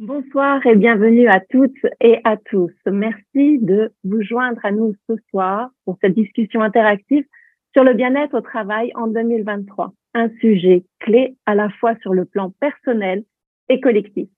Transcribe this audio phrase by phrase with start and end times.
[0.00, 2.72] Bonsoir et bienvenue à toutes et à tous.
[2.86, 7.26] Merci de vous joindre à nous ce soir pour cette discussion interactive
[7.74, 9.92] sur le bien-être au travail en 2023.
[10.14, 13.24] Un sujet clé à la fois sur le plan personnel
[13.68, 14.30] et collectif.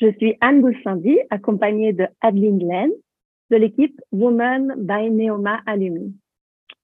[0.00, 2.90] Je suis Anne Boulsandi, accompagnée de Adeline Len,
[3.50, 6.14] de l'équipe Women by Neoma Alumni.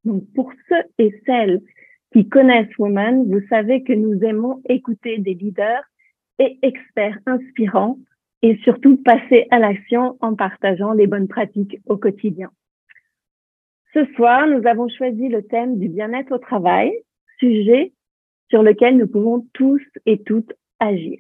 [0.03, 1.61] Donc, pour ceux et celles
[2.13, 5.85] qui connaissent Women, vous savez que nous aimons écouter des leaders
[6.41, 7.97] et experts inspirants
[8.45, 12.51] et surtout passer à l'action en partageant les bonnes pratiques au quotidien.
[13.95, 16.93] Ce soir, nous avons choisi le thème du bien-être au travail,
[17.39, 17.95] sujet
[18.51, 21.19] sur lequel nous pouvons tous et toutes agir.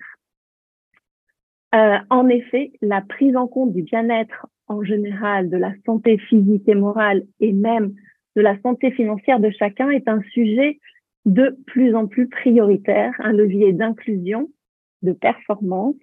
[1.74, 6.68] Euh, en effet, la prise en compte du bien-être en général, de la santé physique
[6.68, 7.94] et morale et même
[8.36, 10.78] de la santé financière de chacun est un sujet
[11.24, 14.50] de plus en plus prioritaire, un levier d'inclusion,
[15.00, 15.96] de performance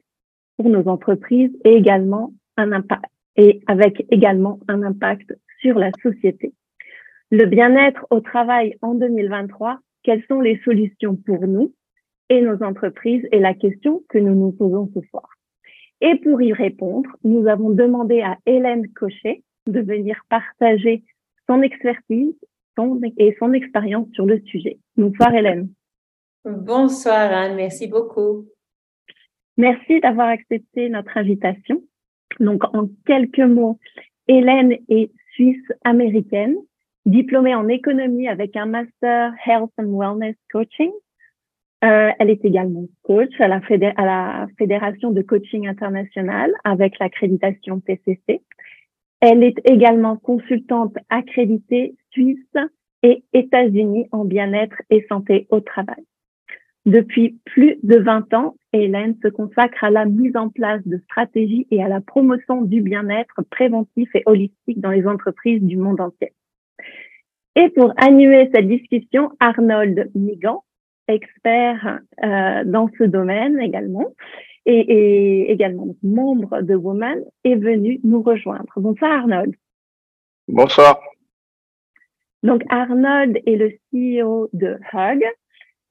[0.61, 6.53] pour nos entreprises et également un impact et avec également un impact sur la société.
[7.31, 11.73] Le bien-être au travail en 2023, quelles sont les solutions pour nous
[12.29, 15.27] et nos entreprises est la question que nous nous posons ce soir.
[15.99, 21.03] Et pour y répondre, nous avons demandé à Hélène Cochet de venir partager
[21.47, 22.35] son expertise
[22.77, 24.77] son, et son expérience sur le sujet.
[24.95, 25.69] Bonsoir Hélène.
[26.45, 28.45] Bonsoir Anne, merci beaucoup.
[29.61, 31.83] Merci d'avoir accepté notre invitation.
[32.39, 33.77] Donc, en quelques mots,
[34.27, 36.55] Hélène est suisse-américaine,
[37.05, 40.89] diplômée en économie avec un master Health and Wellness Coaching.
[41.83, 43.61] Euh, elle est également coach à la,
[43.97, 48.41] à la Fédération de Coaching International avec l'accréditation PCC.
[49.19, 52.57] Elle est également consultante accréditée suisse
[53.03, 56.03] et États-Unis en bien-être et santé au travail.
[56.85, 61.67] Depuis plus de 20 ans, Hélène se consacre à la mise en place de stratégies
[61.69, 66.33] et à la promotion du bien-être préventif et holistique dans les entreprises du monde entier.
[67.55, 70.63] Et pour animer cette discussion, Arnold Migan,
[71.07, 74.07] expert euh, dans ce domaine également,
[74.65, 78.71] et, et, également membre de Woman, est venu nous rejoindre.
[78.77, 79.53] Bonsoir Arnold.
[80.47, 80.99] Bonsoir.
[82.43, 85.23] Donc Arnold est le CEO de Hug,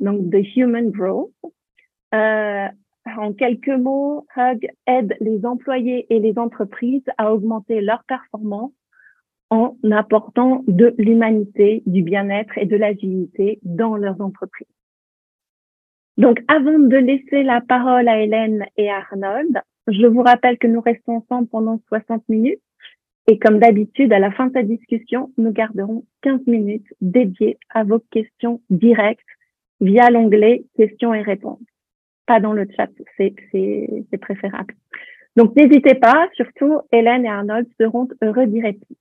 [0.00, 1.30] donc The Human Growth.
[2.14, 2.66] Euh,
[3.06, 8.72] en quelques mots, Hug aide les employés et les entreprises à augmenter leur performance
[9.50, 14.68] en apportant de l'humanité, du bien-être et de l'agilité dans leurs entreprises.
[16.16, 20.66] Donc, avant de laisser la parole à Hélène et à Arnold, je vous rappelle que
[20.66, 22.60] nous restons ensemble pendant 60 minutes.
[23.26, 27.84] Et comme d'habitude, à la fin de cette discussion, nous garderons 15 minutes dédiées à
[27.84, 29.20] vos questions directes
[29.80, 31.60] via l'onglet questions et réponses.
[32.26, 34.74] Pas dans le chat, c'est préférable.
[35.36, 39.00] Donc n'hésitez pas, surtout Hélène et Arnold seront heureux d'y répondre.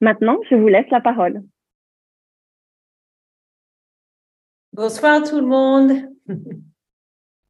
[0.00, 1.42] Maintenant, je vous laisse la parole.
[4.72, 5.92] Bonsoir tout le monde.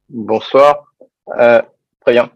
[0.09, 0.93] Bonsoir.
[1.37, 1.61] Euh,
[2.01, 2.29] très bien.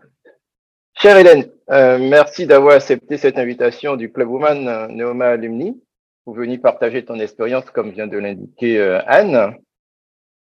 [0.93, 5.81] Chère Hélène, euh, merci d'avoir accepté cette invitation du Club Woman euh, Neoma Alumni
[6.23, 9.55] pour venir partager ton expérience, comme vient de l'indiquer euh, Anne.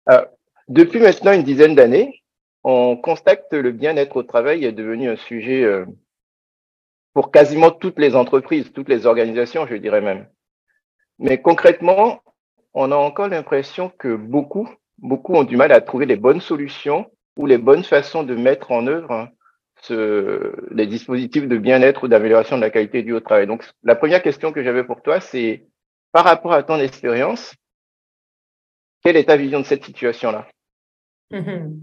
[0.10, 0.26] Euh,
[0.68, 2.24] depuis maintenant une dizaine d'années,
[2.64, 5.86] on constate que le bien-être au travail est devenu un sujet euh,
[7.14, 10.28] pour quasiment toutes les entreprises, toutes les organisations, je dirais même.
[11.20, 12.22] Mais concrètement,
[12.74, 17.12] on a encore l'impression que beaucoup, beaucoup ont du mal à trouver les bonnes solutions
[17.38, 19.30] ou les bonnes façons de mettre en œuvre
[19.82, 23.48] ce, les dispositifs de bien-être ou d'amélioration de la qualité du travail.
[23.48, 25.66] Donc, la première question que j'avais pour toi, c'est
[26.12, 27.56] par rapport à ton expérience,
[29.04, 30.48] quelle est ta vision de cette situation-là?
[31.32, 31.82] Mhm.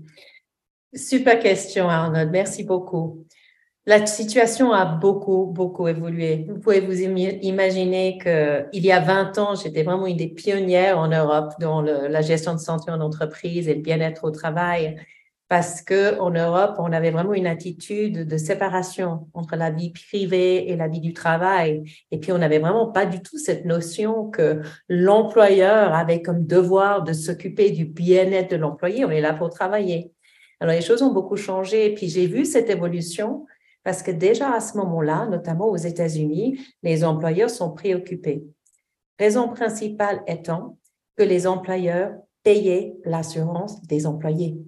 [0.95, 2.31] Super question, Arnold.
[2.31, 3.27] Merci beaucoup.
[3.87, 6.45] La situation a beaucoup, beaucoup évolué.
[6.49, 11.09] Vous pouvez vous imaginer qu'il y a 20 ans, j'étais vraiment une des pionnières en
[11.09, 14.97] Europe dans la gestion de santé en entreprise et le bien-être au travail
[15.49, 20.71] parce que en Europe, on avait vraiment une attitude de séparation entre la vie privée
[20.71, 21.83] et la vie du travail.
[22.11, 27.03] Et puis, on n'avait vraiment pas du tout cette notion que l'employeur avait comme devoir
[27.03, 29.07] de s'occuper du bien-être de l'employé.
[29.07, 30.13] On est là pour travailler.
[30.61, 31.87] Alors, les choses ont beaucoup changé.
[31.87, 33.47] Et puis, j'ai vu cette évolution
[33.85, 38.45] parce que déjà à ce moment-là, notamment aux États-Unis, les employeurs sont préoccupés.
[39.19, 40.77] Raison principale étant
[41.17, 42.13] que les employeurs
[42.43, 44.59] payaient l'assurance des employés.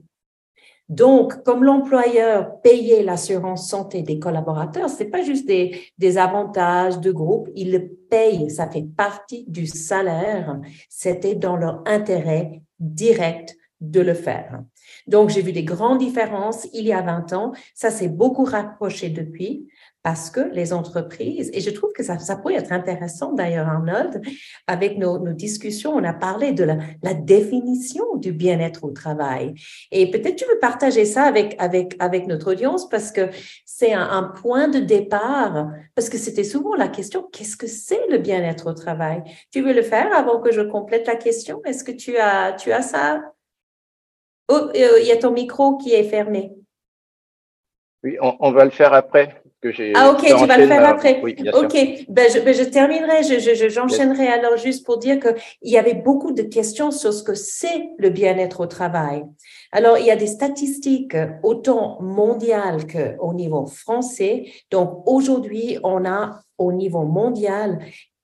[0.91, 7.49] Donc, comme l'employeur payait l'assurance santé des collaborateurs, c'est pas juste des, avantages de groupe,
[7.55, 10.59] il le paye, ça fait partie du salaire.
[10.89, 14.65] C'était dans leur intérêt direct de le faire.
[15.07, 17.53] Donc, j'ai vu des grandes différences il y a 20 ans.
[17.73, 19.69] Ça s'est beaucoup rapproché depuis
[20.03, 24.23] parce que les entreprises, et je trouve que ça, ça pourrait être intéressant d'ailleurs, Arnold,
[24.67, 29.55] avec nos, discussions, on a parlé de la, définition du bien-être au travail.
[29.91, 33.29] Et peut-être tu veux partager ça avec, avec, avec notre audience parce que
[33.67, 38.19] c'est un, point de départ, parce que c'était souvent la question, qu'est-ce que c'est le
[38.19, 39.23] bien-être au travail?
[39.51, 41.61] Tu veux le faire avant que je complète la question?
[41.65, 43.23] Est-ce que tu as, tu as ça?
[44.49, 46.53] Oh, euh, il y a ton micro qui est fermé.
[48.03, 49.40] Oui, on va le faire après
[49.95, 51.21] ah, ok, tu vas le faire après.
[51.21, 53.23] ok, ben, je, ben, je, terminerai,
[53.69, 57.35] j'enchaînerai je, alors juste pour dire qu'il y avait beaucoup de questions sur ce que
[57.35, 59.25] c'est le bien-être au travail.
[59.73, 64.51] Alors, il y a des statistiques autant mondiales qu'au niveau français.
[64.71, 67.81] Donc, aujourd'hui, on a au niveau mondial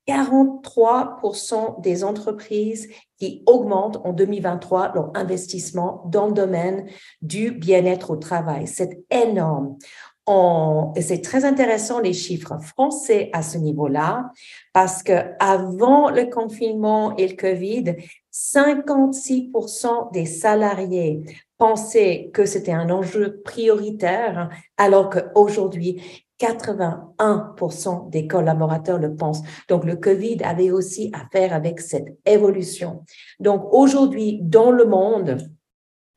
[0.09, 2.88] 43% des entreprises
[3.19, 6.87] qui augmentent en 2023 leur investissement dans le domaine
[7.23, 8.67] du bien-être au travail.
[8.67, 9.77] C'est énorme
[10.96, 14.31] c'est très intéressant les chiffres français à ce niveau-là
[14.73, 17.94] parce que avant le confinement et le Covid,
[18.32, 21.23] 56% des salariés
[21.58, 29.43] pensaient que c'était un enjeu prioritaire alors qu'aujourd'hui 81% des collaborateurs le pensent.
[29.69, 33.05] Donc, le COVID avait aussi à faire avec cette évolution.
[33.40, 35.38] Donc, aujourd'hui, dans le monde,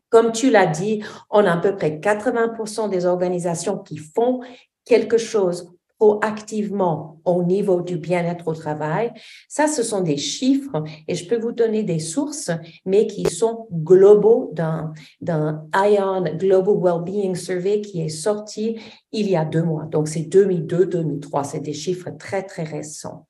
[0.09, 4.41] comme tu l'as dit, on a à peu près 80% des organisations qui font
[4.85, 9.11] quelque chose proactivement au niveau du bien-être au travail.
[9.49, 12.51] Ça, ce sont des chiffres et je peux vous donner des sources,
[12.85, 18.79] mais qui sont globaux d'un, d'un ION Global Wellbeing Survey qui est sorti
[19.11, 19.85] il y a deux mois.
[19.85, 21.43] Donc, c'est 2002-2003.
[21.43, 23.27] C'est des chiffres très, très récents.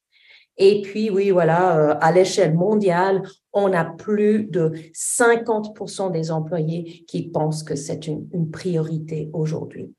[0.58, 3.24] Et puis, oui, voilà, euh, à l'échelle mondiale,
[3.54, 9.94] on a plus de 50% des employés qui pensent que c'est une, une priorité aujourd'hui.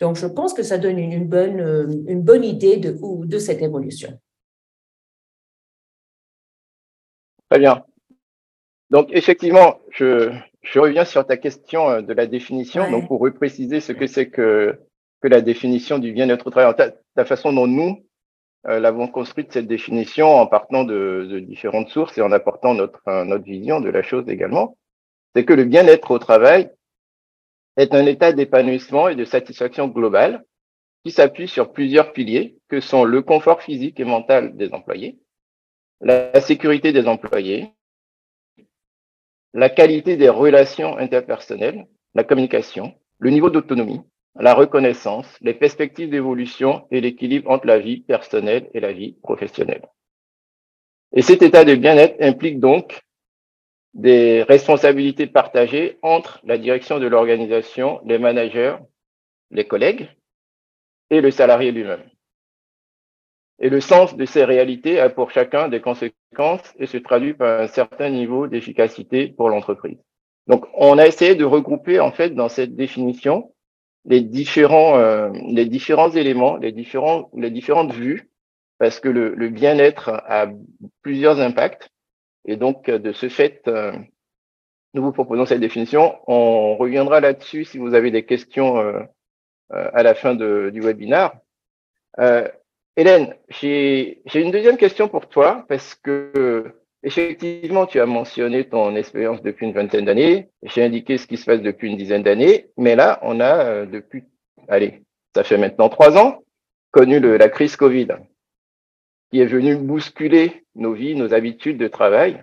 [0.00, 2.96] Donc, je pense que ça donne une, bonne, euh, une bonne idée de,
[3.26, 4.18] de cette évolution.
[7.50, 7.84] Très bien.
[8.90, 12.90] Donc, effectivement, je, je reviens sur ta question euh, de la définition.
[12.90, 14.78] Donc, pour repréciser ce que c'est que,
[15.20, 18.04] que la définition du bien-être au travail, la façon dont nous,
[18.64, 23.24] l'avons construite cette définition en partant de, de, différentes sources et en apportant notre, euh,
[23.24, 24.76] notre vision de la chose également,
[25.34, 26.70] c'est que le bien-être au travail
[27.76, 30.44] est un état d'épanouissement et de satisfaction globale
[31.04, 35.18] qui s'appuie sur plusieurs piliers que sont le confort physique et mental des employés,
[36.00, 37.70] la sécurité des employés,
[39.52, 44.00] la qualité des relations interpersonnelles, la communication, le niveau d'autonomie,
[44.36, 49.86] la reconnaissance, les perspectives d'évolution et l'équilibre entre la vie personnelle et la vie professionnelle.
[51.12, 53.02] Et cet état de bien-être implique donc
[53.94, 58.76] des responsabilités partagées entre la direction de l'organisation, les managers,
[59.52, 60.08] les collègues
[61.10, 62.02] et le salarié lui-même.
[63.60, 67.60] Et le sens de ces réalités a pour chacun des conséquences et se traduit par
[67.60, 69.98] un certain niveau d'efficacité pour l'entreprise.
[70.48, 73.54] Donc, on a essayé de regrouper, en fait, dans cette définition,
[74.04, 78.28] les différents, euh, les différents éléments, les, différents, les différentes vues,
[78.78, 80.46] parce que le, le bien-être a
[81.02, 81.90] plusieurs impacts.
[82.44, 83.92] Et donc, de ce fait, euh,
[84.92, 86.18] nous vous proposons cette définition.
[86.26, 89.00] On reviendra là-dessus si vous avez des questions euh,
[89.70, 91.32] à la fin de, du webinaire.
[92.96, 99.42] Hélène, j'ai une deuxième question pour toi, parce que Effectivement, tu as mentionné ton expérience
[99.42, 100.48] depuis une vingtaine d'années.
[100.62, 102.70] J'ai indiqué ce qui se passe depuis une dizaine d'années.
[102.78, 104.24] Mais là, on a euh, depuis,
[104.68, 105.02] allez,
[105.34, 106.42] ça fait maintenant trois ans,
[106.92, 108.08] connu la crise Covid,
[109.30, 112.42] qui est venue bousculer nos vies, nos habitudes de travail.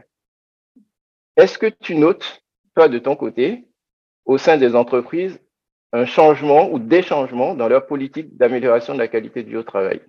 [1.38, 2.44] Est-ce que tu notes,
[2.75, 3.65] toi, de ton côté,
[4.25, 5.39] au sein des entreprises,
[5.91, 10.01] un changement ou des changements dans leur politique d'amélioration de la qualité de vie travail?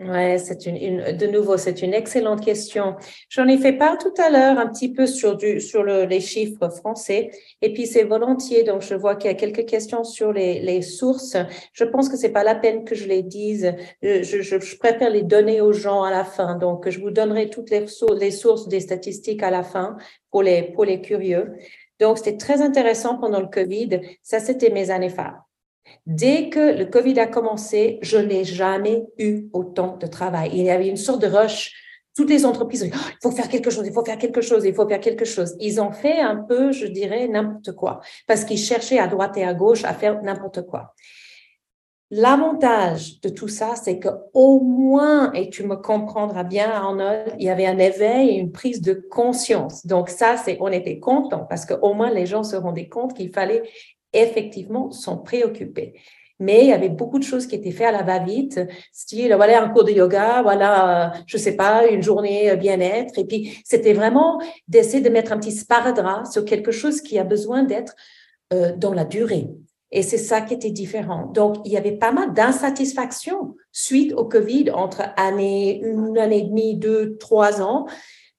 [0.00, 2.96] Ouais, c'est une, une, de nouveau, c'est une excellente question.
[3.28, 6.20] J'en ai fait part tout à l'heure un petit peu sur du, sur le, les
[6.20, 7.30] chiffres français.
[7.60, 8.62] Et puis c'est volontiers.
[8.62, 11.36] Donc je vois qu'il y a quelques questions sur les, les sources.
[11.74, 13.74] Je pense que c'est pas la peine que je les dise.
[14.00, 16.56] Je, je, je, préfère les donner aux gens à la fin.
[16.56, 17.84] Donc je vous donnerai toutes les,
[18.18, 19.98] les sources des statistiques à la fin
[20.30, 21.52] pour les, pour les curieux.
[21.98, 24.00] Donc c'était très intéressant pendant le Covid.
[24.22, 25.49] Ça, c'était mes années phares.
[26.06, 30.50] Dès que le Covid a commencé, je n'ai jamais eu autant de travail.
[30.52, 31.72] Il y avait une sorte de rush.
[32.16, 34.88] Toutes les entreprises, il faut faire quelque chose, il faut faire quelque chose, il faut
[34.88, 35.56] faire quelque chose.
[35.60, 39.44] Ils ont fait un peu, je dirais, n'importe quoi, parce qu'ils cherchaient à droite et
[39.44, 40.94] à gauche à faire n'importe quoi.
[42.12, 47.44] L'avantage de tout ça, c'est que au moins, et tu me comprendras bien, Arnold, il
[47.44, 49.86] y avait un éveil et une prise de conscience.
[49.86, 53.32] Donc ça, c'est, on était content parce qu'au moins les gens se rendaient compte qu'il
[53.32, 53.62] fallait
[54.12, 55.94] effectivement s'en préoccuper.
[56.40, 58.60] Mais il y avait beaucoup de choses qui étaient faites à la va-vite,
[58.92, 63.18] style, voilà un cours de yoga, voilà, je sais pas, une journée bien-être.
[63.18, 67.24] Et puis, c'était vraiment d'essayer de mettre un petit sparadrap sur quelque chose qui a
[67.24, 67.94] besoin d'être
[68.54, 69.48] euh, dans la durée.
[69.92, 71.26] Et c'est ça qui était différent.
[71.26, 76.44] Donc, il y avait pas mal d'insatisfaction suite au Covid entre année, une année et
[76.44, 77.86] demie, deux, trois ans.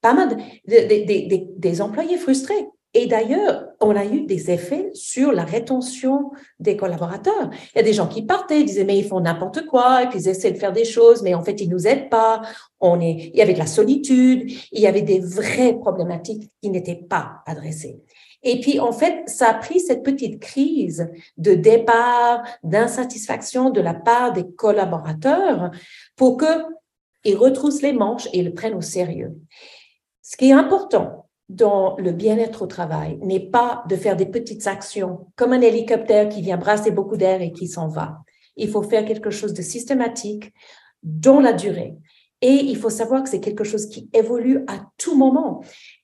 [0.02, 0.38] Pas mal
[0.68, 2.68] de, des employés frustrés.
[2.94, 7.50] Et d'ailleurs, on a eu des effets sur la rétention des collaborateurs.
[7.74, 10.10] Il y a des gens qui partaient, ils disaient, mais ils font n'importe quoi, et
[10.10, 12.42] puis ils essaient de faire des choses, mais en fait, ils nous aident pas.
[12.82, 16.70] On est, il y avait de la solitude, il y avait des vraies problématiques qui
[16.70, 18.02] n'étaient pas adressées.
[18.44, 23.94] Et puis, en fait, ça a pris cette petite crise de départ, d'insatisfaction de la
[23.94, 25.72] part des collaborateurs
[26.18, 29.38] pour qu'ils retroussent les manches et le prennent au sérieux.
[30.22, 34.68] Ce qui est important dans le bien-être au travail n'est pas de faire des petites
[34.68, 38.20] actions comme un hélicoptère qui vient brasser beaucoup d'air et qui s'en va.
[38.56, 40.54] Il faut faire quelque chose de systématique
[41.04, 41.96] dans la durée.
[42.42, 45.62] Et il faut savoir que c'est quelque chose qui évolue à tout moment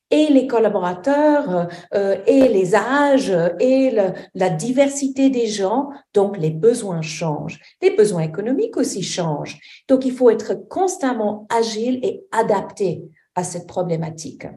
[0.09, 3.93] et les collaborateurs euh, et les âges et
[4.35, 7.59] la diversité des gens, donc les besoins changent.
[7.81, 9.59] Les besoins économiques aussi changent.
[9.87, 13.03] Donc il faut être constamment agile et adapté
[13.35, 14.47] à cette problématique.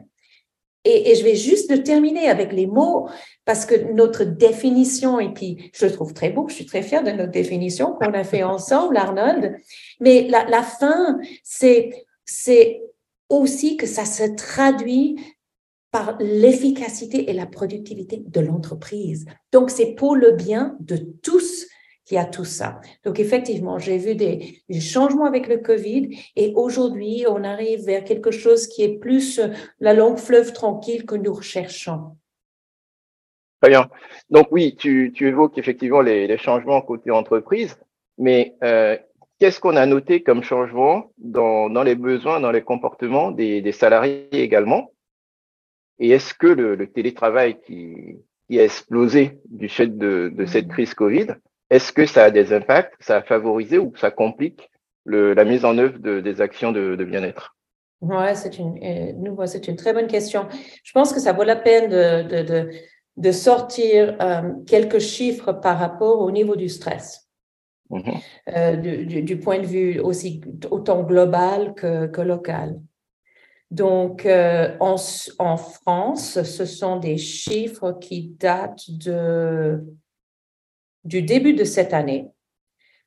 [0.83, 3.07] Et, je vais juste terminer avec les mots
[3.45, 7.03] parce que notre définition, et puis je le trouve très beau, je suis très fière
[7.03, 9.57] de notre définition qu'on a fait ensemble, Arnold,
[9.99, 11.91] mais la, la fin, c'est,
[12.25, 12.81] c'est
[13.29, 15.17] aussi que ça se traduit
[15.91, 19.25] par l'efficacité et la productivité de l'entreprise.
[19.51, 21.67] Donc, c'est pour le bien de tous
[22.11, 22.81] qu'il y a tout ça.
[23.05, 28.31] Donc, effectivement, j'ai vu des, changements avec le Covid et aujourd'hui, on arrive vers quelque
[28.31, 29.39] chose qui est plus
[29.79, 32.17] la longue fleuve tranquille que nous recherchons.
[33.61, 33.87] Très bien.
[34.29, 37.79] Donc, oui, tu, évoques effectivement les, changements côté entreprise,
[38.17, 38.97] mais euh,
[39.39, 44.91] qu'est-ce qu'on a noté comme changement dans, les besoins, dans les comportements des salariés également?
[45.99, 48.17] Et est-ce que le, télétravail qui,
[48.59, 50.71] a explosé du fait de, cette mmh.
[50.71, 51.27] crise Covid,
[51.71, 54.69] est-ce que ça a des impacts, ça a favorisé ou ça complique
[55.05, 57.55] la mise en œuvre des actions de, bien-être?
[58.01, 60.47] Ouais, c'est une, euh, c'est une très bonne question.
[60.83, 61.89] Je pense que ça vaut la peine
[63.17, 67.27] de, sortir euh, quelques chiffres par rapport au niveau du stress.
[67.89, 68.11] Mmh
[68.55, 72.79] euh, du, point de vue aussi autant global que local.
[73.71, 74.97] Donc, euh, en,
[75.39, 79.81] en, France, ce sont des chiffres qui datent de,
[81.03, 82.27] du début de cette année.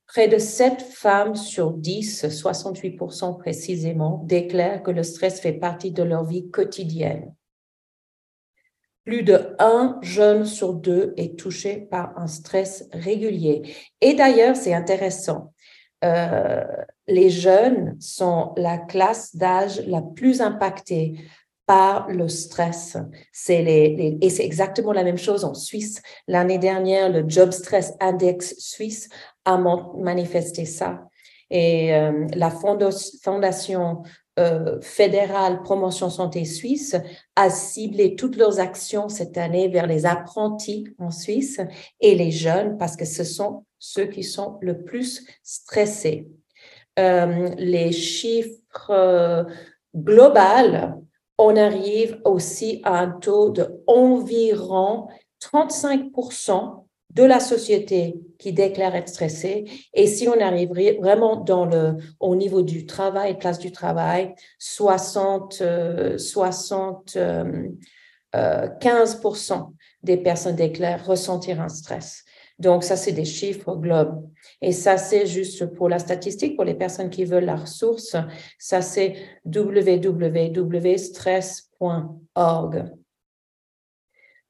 [0.06, 6.02] Près de 7 femmes sur 10, 68% précisément, déclarent que le stress fait partie de
[6.02, 7.34] leur vie quotidienne.
[9.04, 13.62] Plus de un jeune sur deux est touché par un stress régulier.
[14.00, 15.52] Et d'ailleurs, c'est intéressant.
[16.04, 16.64] Euh,
[17.06, 21.18] les jeunes sont la classe d'âge la plus impactée
[21.66, 22.96] par le stress.
[23.32, 26.02] C'est les, et c'est exactement la même chose en Suisse.
[26.28, 29.08] L'année dernière, le Job Stress Index suisse
[29.44, 29.58] a
[29.98, 31.08] manifesté ça.
[31.50, 34.02] Et euh, la Fondation
[34.40, 36.96] euh, fédérale Promotion Santé Suisse
[37.36, 41.60] a ciblé toutes leurs actions cette année vers les apprentis en Suisse
[42.00, 46.26] et les jeunes parce que ce sont ceux qui sont le plus stressés.
[46.98, 49.44] Euh, les chiffres euh,
[49.94, 51.03] globaux,
[51.38, 55.08] on arrive aussi à un taux de environ
[55.40, 59.64] 35% de la société qui déclare être stressée.
[59.92, 65.62] Et si on arrive vraiment dans le, au niveau du travail, place du travail, 60,
[66.16, 67.16] 60,
[68.34, 69.72] 15%
[70.02, 72.24] des personnes déclarent ressentir un stress.
[72.58, 74.30] Donc, ça, c'est des chiffres globaux.
[74.60, 78.16] Et ça, c'est juste pour la statistique, pour les personnes qui veulent la ressource,
[78.58, 80.54] ça, c'est www.stress.org.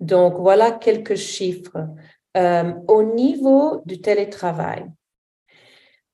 [0.01, 1.89] Donc, voilà quelques chiffres.
[2.37, 4.91] Euh, au niveau du télétravail,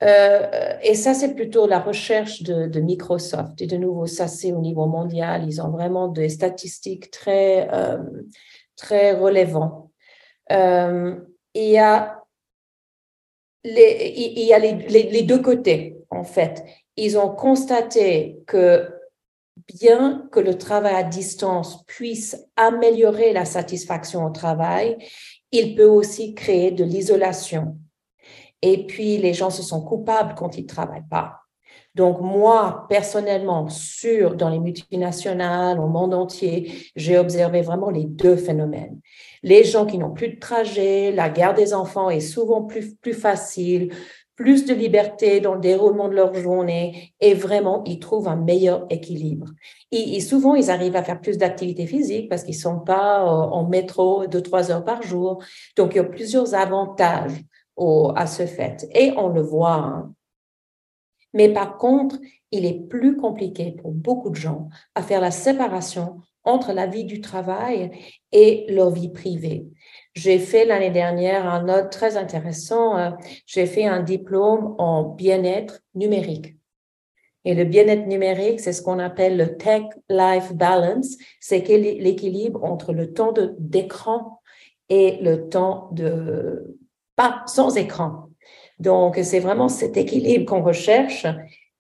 [0.03, 3.61] euh, et ça, c'est plutôt la recherche de, Microsoft.
[3.63, 5.45] Et de nouveau, ça, c'est au niveau mondial.
[5.47, 7.99] Ils ont vraiment des statistiques très, euh,
[8.77, 9.91] très relevantes
[11.55, 12.20] il y a
[13.65, 16.65] il y a les, les, deux côtés, en fait.
[16.97, 18.89] Ils ont constaté que
[19.75, 24.97] bien que le travail à distance puisse améliorer la satisfaction au travail,
[25.53, 27.77] il peut aussi créer de l'isolation.
[28.63, 31.41] Et puis, les gens se sont coupables quand ils ne travaillent pas.
[31.95, 38.37] Donc, moi, personnellement, sur, dans les multinationales, au monde entier, j'ai observé vraiment les deux
[38.37, 39.01] phénomènes.
[39.43, 43.15] Les gens qui n'ont plus de trajet, la garde des enfants est souvent plus, plus
[43.15, 43.93] facile,
[44.41, 48.87] plus de liberté dans le déroulement de leur journée et vraiment, ils trouvent un meilleur
[48.89, 49.49] équilibre.
[49.91, 54.27] Et, souvent, ils arrivent à faire plus d'activité physique parce qu'ils sont pas en métro
[54.27, 55.43] de trois heures par jour.
[55.77, 57.45] Donc, il y a plusieurs avantages
[58.17, 58.89] à ce fait.
[58.95, 60.13] Et on le voit, hein,
[61.33, 62.17] mais par contre,
[62.51, 67.05] il est plus compliqué pour beaucoup de gens à faire la séparation entre la vie
[67.05, 67.91] du travail
[68.33, 69.67] et leur vie privée.
[70.15, 72.97] J'ai fait l'année dernière un autre très intéressant.
[72.97, 73.11] Euh,
[73.47, 76.57] j'ai fait un diplôme en bien-être numérique.
[77.45, 81.17] Et le bien-être numérique, c'est ce qu'on appelle le tech life balance.
[81.41, 84.41] C'est l'équilibre entre le temps d'écran
[84.89, 86.77] et le temps de
[87.17, 88.30] pas sans écran.
[88.81, 91.27] Donc, c'est vraiment cet équilibre qu'on recherche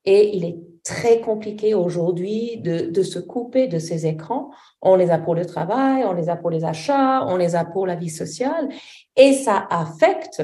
[0.05, 4.51] et il est très compliqué aujourd'hui de, se couper de ces écrans.
[4.83, 7.65] On les a pour le travail, on les a pour les achats, on les a
[7.65, 8.69] pour la vie sociale
[9.17, 10.43] et ça affecte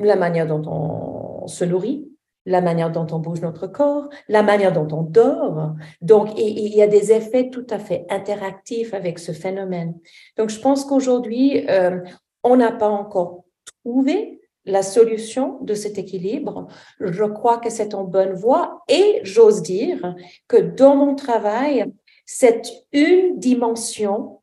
[0.00, 2.08] la manière dont on se nourrit,
[2.44, 5.74] la manière dont on bouge notre corps, la manière dont on dort.
[6.02, 9.94] Donc, il y a des effets tout à fait interactifs avec ce phénomène.
[10.36, 12.00] Donc, je pense qu'aujourd'hui, euh,
[12.42, 13.44] on n'a pas encore
[13.82, 16.68] trouvé la solution de cet équilibre.
[17.00, 20.14] Je crois que c'est en bonne voie et j'ose dire
[20.48, 21.86] que dans mon travail,
[22.26, 24.40] c'est une dimension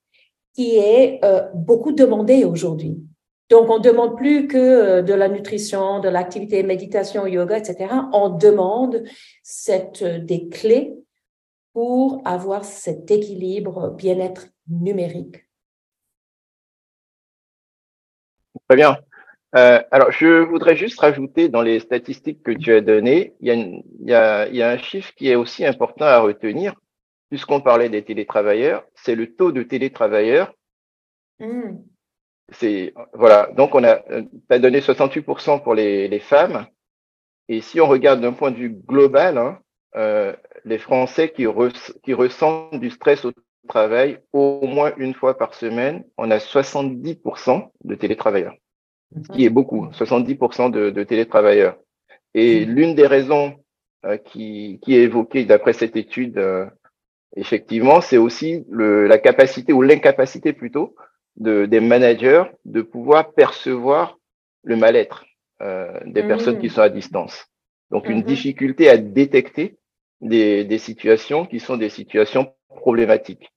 [0.54, 2.98] qui est euh, beaucoup demandée aujourd'hui.
[3.50, 7.94] Donc, on ne demande plus que euh, de la nutrition, de l'activité méditation, yoga, etc.
[8.14, 9.04] On demande
[9.42, 10.94] cette, euh, des clés
[11.74, 15.46] pour avoir cet équilibre bien-être numérique.
[18.68, 18.98] Très bien.
[19.56, 23.52] Euh, alors, je voudrais juste rajouter dans les statistiques que tu as données, il y
[23.52, 26.76] a, il y a, il y a un chiffre qui est aussi important à retenir,
[27.30, 30.54] puisqu'on parlait des télétravailleurs, c'est le taux de télétravailleurs.
[31.40, 31.78] Mmh.
[32.52, 34.02] C'est voilà, donc on a,
[34.50, 36.68] as donné 68% pour les, les, femmes,
[37.48, 39.60] et si on regarde d'un point de vue global, hein,
[39.96, 40.36] euh,
[40.66, 41.46] les Français qui,
[42.04, 43.32] qui ressentent du stress au
[43.68, 48.56] travail au moins une fois par semaine, on a 70% de télétravailleurs
[49.16, 51.78] ce qui est beaucoup, 70% de, de, télétravailleurs.
[52.34, 52.70] Et mmh.
[52.70, 53.56] l'une des raisons
[54.06, 56.66] euh, qui, qui, est évoquée d'après cette étude, euh,
[57.36, 60.96] effectivement, c'est aussi le, la capacité ou l'incapacité plutôt
[61.38, 64.18] de, des managers de pouvoir percevoir
[64.64, 65.26] le mal-être
[65.62, 66.72] euh, des personnes qui mmh.
[66.72, 67.46] sont à distance.
[67.92, 69.80] Donc, une mmh difficulté à détecter
[70.22, 73.52] des, des, situations qui sont des situations problématiques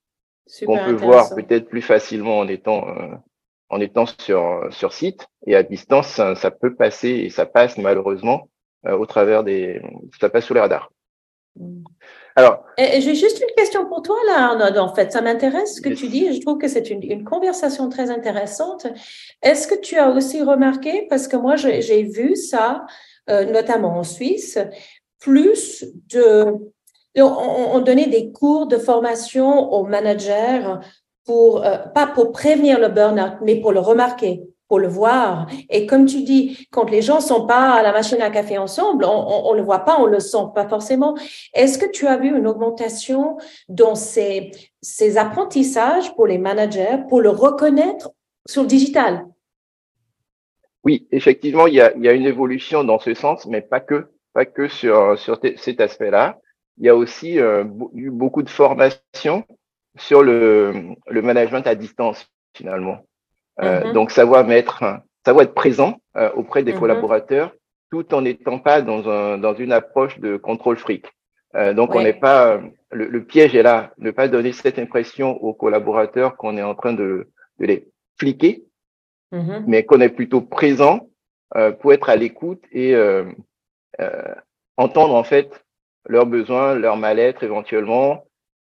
[0.64, 2.86] qu'on peut voir peut-être plus facilement en étant
[3.72, 5.26] en étant sur, sur site.
[5.46, 8.48] Et à distance, ça, peut passer et ça passe malheureusement
[8.86, 9.80] euh, au travers des.
[10.20, 10.92] Ça passe sous les radars.
[11.56, 11.82] Mm.
[12.36, 12.64] Alors.
[12.78, 14.78] J'ai juste une question pour toi, là, Arnaud.
[14.78, 16.34] En fait, ça m'intéresse ce que tu dis.
[16.34, 18.86] Je trouve que c'est une, une, conversation très intéressante.
[19.42, 22.84] Est-ce que tu as aussi remarqué, parce que moi, j'ai vu ça,
[23.30, 24.58] euh, notamment en Suisse,
[25.18, 26.46] plus de.
[27.16, 27.22] On,
[27.74, 30.78] on donnait des cours de formation aux managers
[31.24, 35.46] pour, euh, pas pour prévenir le burn-out, mais pour le remarquer, pour le voir.
[35.70, 39.04] Et comme tu dis, quand les gens sont pas à la machine à café ensemble,
[39.04, 41.14] on, on, le voit pas, on le sent pas forcément.
[41.54, 43.36] Est-ce que tu as vu une augmentation
[43.68, 48.10] dans ces, ces apprentissages pour les managers, pour le reconnaître
[48.46, 49.26] sur le digital?
[50.84, 53.78] Oui, effectivement, il y a, il y a une évolution dans ce sens, mais pas
[53.78, 56.38] que, pas que sur, sur cet aspect-là.
[56.78, 59.44] Il y a aussi euh, eu beaucoup de formations
[59.96, 63.04] sur le, le management à distance finalement.
[63.60, 63.92] Euh, mm-hmm.
[63.92, 64.84] Donc savoir mettre,
[65.24, 66.78] savoir être présent euh, auprès des mm-hmm.
[66.78, 67.52] collaborateurs,
[67.90, 71.06] tout en n'étant pas dans, un, dans une approche de contrôle fric.
[71.54, 75.32] Euh, donc on n'est pas, le, le, piège est là, ne pas donner cette impression
[75.42, 77.28] aux collaborateurs qu'on est en train de,
[77.58, 78.64] de les fliquer,
[79.32, 79.64] mm-hmm.
[79.66, 81.10] mais qu'on est plutôt présent
[81.56, 83.24] euh, pour être à l'écoute et euh,
[84.78, 85.62] entendre en fait
[86.06, 88.24] leurs besoins, leur mal-être éventuellement,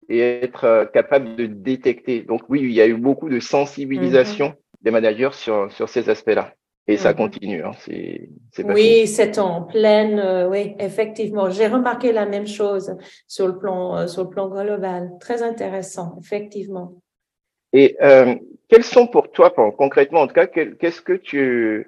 [0.09, 2.21] et être euh, capable de détecter.
[2.21, 4.55] Donc oui, il y a eu beaucoup de sensibilisation mhm.
[4.81, 6.53] des managers sur, sur ces aspects-là.
[6.87, 7.17] Et ça mhm.
[7.17, 7.63] continue.
[7.63, 7.71] Hein.
[8.65, 10.19] Oui, c'est en pleine.
[10.19, 11.49] Euh, oui, effectivement.
[11.49, 15.11] J'ai remarqué la même chose sur le plan, euh, sur le plan global.
[15.19, 17.01] Très intéressant, effectivement.
[17.73, 17.95] Et
[18.67, 21.87] quels sont pour toi, concrètement en tout cas, qu'est-ce que tu,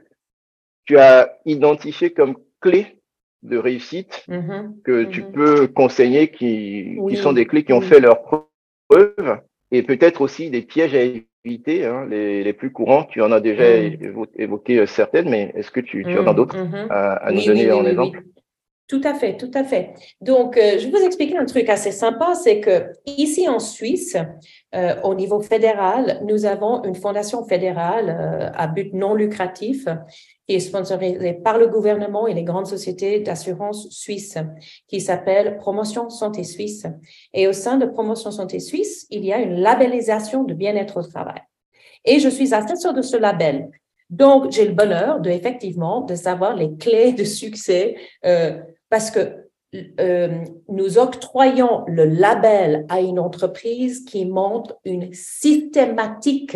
[0.85, 3.02] tu as identifié comme clés
[3.43, 4.81] de réussite mm-hmm.
[4.83, 5.31] que tu mm-hmm.
[5.31, 9.39] peux conseiller qui, qui sont des clés qui ont fait leur preuve
[9.71, 10.99] et peut-être aussi des pièges à
[11.43, 13.09] activités, hein, les, les, plus courantes.
[13.09, 14.25] Tu en as déjà mm.
[14.37, 16.87] évoqué certaines, mais est-ce que tu, tu en as mm, d'autres mm-hmm.
[16.89, 18.23] à, nous donner en exemple?
[18.87, 19.93] Tout à fait, tout à fait.
[20.19, 24.17] Donc, euh, je vais vous expliquer un truc assez sympa, c'est que ici en Suisse,
[24.75, 29.87] euh, au niveau fédéral, nous avons une fondation fédérale euh, à but non lucratif
[30.47, 34.37] qui est sponsorisée par le gouvernement et les grandes sociétés d'assurance suisses,
[34.89, 36.85] qui s'appelle Promotion Santé Suisse.
[37.33, 41.03] Et au sein de Promotion Santé Suisse, il y a une labellisation de bien-être au
[41.03, 41.41] travail.
[42.03, 43.69] Et je suis assesseur de ce label.
[44.09, 48.59] Donc, j'ai le bonheur de effectivement de savoir les clés de succès euh,
[48.93, 49.49] parce que
[49.99, 56.55] euh, nous octroyons le label à une entreprise qui montre une systématique,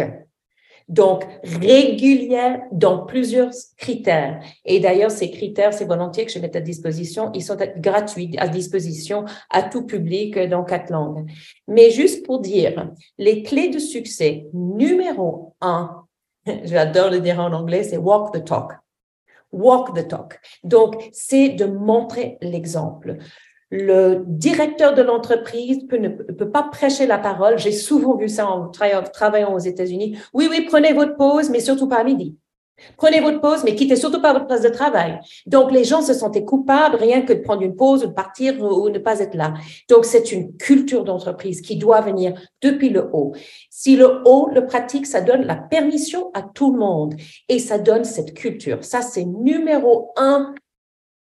[0.88, 4.40] donc régulière dans plusieurs critères.
[4.66, 8.48] Et d'ailleurs, ces critères, c'est volontiers que je mette à disposition, ils sont gratuits à
[8.48, 11.28] disposition à tout public dans quatre langues.
[11.68, 16.06] Mais juste pour dire, les clés de succès, numéro un,
[16.66, 18.74] j'adore le dire en anglais, c'est walk the talk
[19.52, 20.40] walk the talk.
[20.64, 23.18] Donc, c'est de montrer l'exemple.
[23.70, 27.58] Le directeur de l'entreprise peut ne peut pas prêcher la parole.
[27.58, 30.18] J'ai souvent vu ça en travaillant aux États-Unis.
[30.34, 32.38] Oui, oui, prenez votre pause, mais surtout pas midi.
[32.98, 35.20] Prenez votre pause, mais quittez surtout pas votre place de travail.
[35.46, 38.62] Donc, les gens se sentaient coupables rien que de prendre une pause ou de partir
[38.62, 39.54] ou ne pas être là.
[39.90, 43.34] Donc, c'est une culture d'entreprise qui doit venir depuis le haut.
[43.70, 47.16] Si le haut le pratique, ça donne la permission à tout le monde
[47.50, 48.84] et ça donne cette culture.
[48.84, 50.54] Ça, c'est numéro un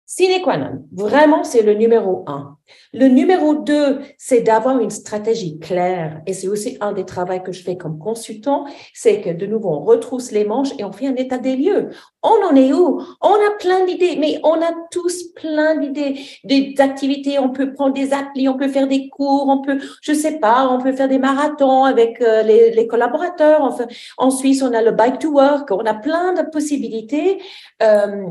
[0.07, 2.59] Sine qua non, vraiment, c'est le numéro un.
[2.93, 6.21] Le numéro deux, c'est d'avoir une stratégie claire.
[6.27, 9.71] Et c'est aussi un des travaux que je fais comme consultant, c'est que de nouveau,
[9.71, 11.89] on retrousse les manches et on fait un état des lieux.
[12.23, 13.01] On en est où?
[13.23, 17.39] On a plein d'idées, mais on a tous plein d'idées, des activités.
[17.39, 20.69] On peut prendre des applis, on peut faire des cours, on peut, je sais pas,
[20.69, 23.75] on peut faire des marathons avec euh, les, collaborateurs.
[24.19, 25.71] En Suisse, on a le bike to work.
[25.71, 27.43] On a plein de possibilités.
[27.83, 28.27] Euh,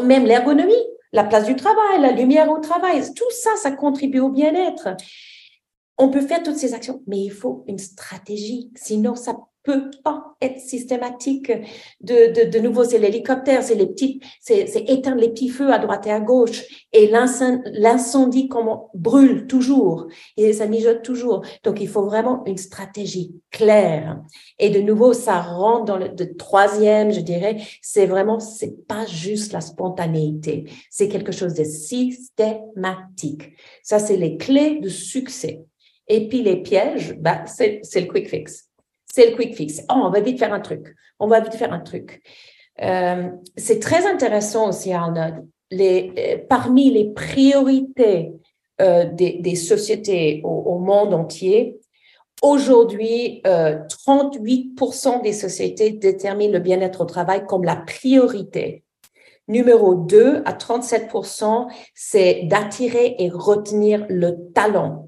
[0.00, 0.72] même l'ergonomie,
[1.12, 4.88] la place du travail, la lumière au travail, tout ça, ça contribue au bien-être.
[5.98, 10.34] On peut faire toutes ces actions, mais il faut une stratégie, sinon ça peut pas
[10.40, 11.52] être systématique.
[12.00, 15.78] De, de, de nouveau, c'est l'hélicoptère, c'est les petits, c'est, éteindre les petits feux à
[15.78, 16.62] droite et à gauche.
[16.92, 21.44] Et l'incendie, comment brûle toujours et ça mijote toujours.
[21.64, 24.20] Donc, il faut vraiment une stratégie claire.
[24.58, 29.52] Et de nouveau, ça rentre dans le troisième, je dirais, c'est vraiment, c'est pas juste
[29.52, 30.70] la spontanéité.
[30.90, 33.52] C'est quelque chose de systématique.
[33.82, 35.64] Ça, c'est les clés de succès.
[36.08, 38.71] Et puis les pièges, bah, c'est le quick fix
[39.12, 39.80] c'est le quick fix.
[39.90, 40.96] Oh, on va vite faire un truc.
[41.20, 42.22] On va vite faire un truc.
[42.80, 45.46] Euh, c'est très intéressant aussi, Arnaud.
[45.70, 48.32] Les, euh, parmi les priorités
[48.80, 51.78] euh, des, sociétés au, au, monde entier,
[52.40, 58.82] aujourd'hui, 38% des sociétés déterminent le bien-être au travail comme la priorité.
[59.46, 65.06] Numéro 2 à 37%, c'est d'attirer et retenir le talent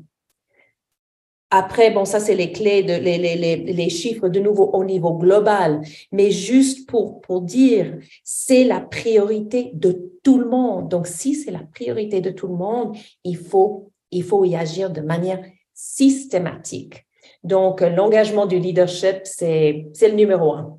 [1.51, 5.17] après, bon, ça, c'est les clés, les, les, les, les, chiffres de nouveau au niveau
[5.17, 5.83] global.
[6.11, 10.89] Mais juste pour, pour dire, c'est la priorité de tout le monde.
[10.89, 14.91] Donc, si c'est la priorité de tout le monde, il faut, il faut y agir
[14.91, 17.07] de manière systématique.
[17.45, 20.79] Donc, l'engagement du leadership, c'est, le numéro un.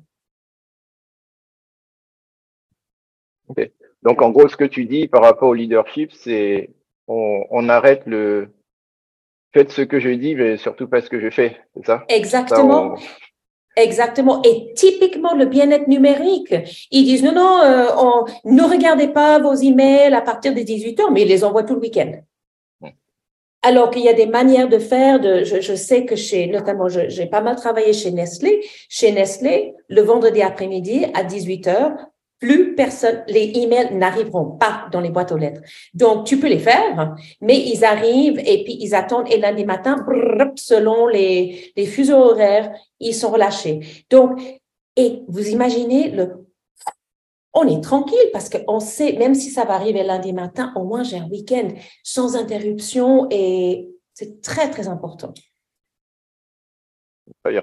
[4.02, 6.70] Donc, en gros, ce que tu dis par rapport au leadership, c'est
[7.08, 8.50] on, on arrête le,
[9.52, 12.04] faites ce que je dis, mais surtout pas ce que je fais, c'est ça?
[12.08, 12.96] Exactement.
[13.76, 14.40] Exactement.
[14.42, 16.54] Et typiquement, le bien-être numérique,
[16.90, 21.00] ils disent non, non, euh, on, ne regardez pas vos emails à partir des 18
[21.00, 22.12] heures, mais ils les envoient tout le week-end.
[23.62, 25.20] Alors qu'il y a des manières de faire.
[25.20, 28.64] De, je, je sais que chez, notamment, j'ai pas mal travaillé chez Nestlé.
[28.88, 31.96] Chez Nestlé, le vendredi après-midi à 18 heures,
[32.38, 35.62] plus personne, les emails n'arriveront pas dans les boîtes aux lettres.
[35.94, 40.04] Donc, tu peux les faire, mais ils arrivent et puis ils attendent et lundi matin,
[40.56, 44.04] selon les, les fuseaux horaires, ils sont relâchés.
[44.10, 44.38] Donc,
[44.96, 46.46] et vous imaginez le,
[47.52, 51.02] on est tranquille parce qu'on sait, même si ça va arriver lundi matin, au moins
[51.02, 51.68] j'ai un week-end
[52.02, 55.32] sans interruption et c'est très, très important.
[57.42, 57.62] Très bien.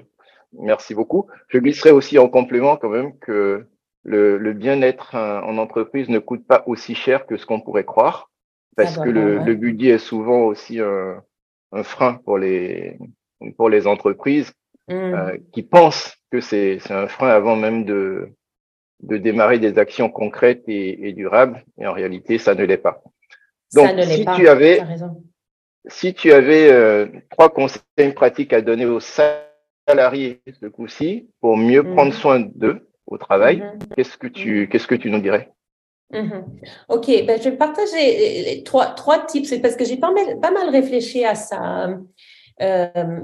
[0.52, 1.26] Merci beaucoup.
[1.48, 3.66] Je glisserai aussi en complément quand même que
[4.04, 8.30] le, le bien-être en entreprise ne coûte pas aussi cher que ce qu'on pourrait croire,
[8.76, 11.22] parce que le, le, budget est souvent aussi un,
[11.72, 12.98] un, frein pour les,
[13.56, 14.52] pour les entreprises
[14.88, 14.92] mmh.
[14.92, 18.28] euh, qui pensent que c'est un frein avant même de,
[19.02, 23.02] de démarrer des actions concrètes et, et durables, et en réalité, ça ne l'est pas.
[23.74, 24.36] Donc, si, pas.
[24.36, 24.80] Tu avais,
[25.86, 31.82] si tu avais euh, trois conseils pratiques à donner aux salariés ce coup-ci pour mieux
[31.82, 31.94] mm-hmm.
[31.94, 33.58] prendre soin d'eux au travail.
[33.58, 33.94] Mm-hmm.
[33.96, 35.50] Qu'est-ce que tu, qu'est-ce que tu nous dirais?
[36.88, 40.68] Ok, ben je vais partager trois, trois tips, parce que j'ai pas mal, pas mal
[40.68, 41.88] réfléchi à ça.
[42.62, 43.20] Euh,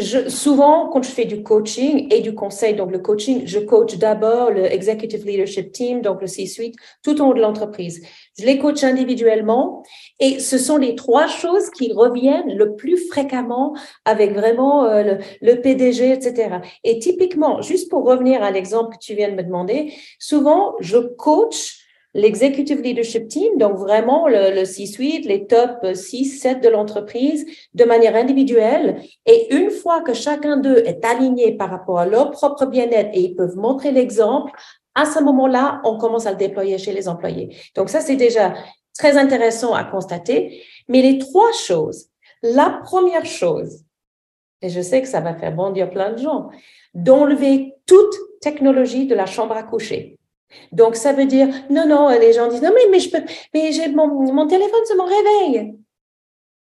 [0.00, 3.96] je, souvent, quand je fais du coaching et du conseil, donc le coaching, je coach
[3.96, 8.04] d'abord le Executive Leadership Team, donc le C-suite, tout au long de l'entreprise.
[8.38, 9.82] Je les coach individuellement
[10.20, 15.18] et ce sont les trois choses qui reviennent le plus fréquemment avec vraiment euh, le,
[15.42, 16.58] le, PDG, etc.
[16.82, 20.98] Et typiquement, juste pour revenir à l'exemple que tu viens de me demander, souvent, je
[20.98, 21.83] coach
[22.14, 27.84] l'executive leadership team, donc vraiment le, le C-suite, les top 6, 7 de l'entreprise de
[27.84, 29.02] manière individuelle.
[29.26, 33.20] Et une fois que chacun d'eux est aligné par rapport à leur propre bien-être et
[33.20, 34.52] ils peuvent montrer l'exemple,
[34.94, 37.56] à ce moment-là, on commence à le déployer chez les employés.
[37.74, 38.54] Donc ça, c'est déjà
[38.96, 40.62] très intéressant à constater.
[40.88, 42.06] Mais les trois choses,
[42.42, 43.84] la première chose,
[44.62, 46.48] et je sais que ça va faire bondir plein de gens,
[46.94, 50.18] d'enlever toute technologie de la chambre à coucher.
[50.72, 53.72] Donc, ça veut dire, non, non, les gens disent, non, mais, mais je peux, mais
[53.72, 55.76] j'ai mon, mon téléphone, c'est mon réveil.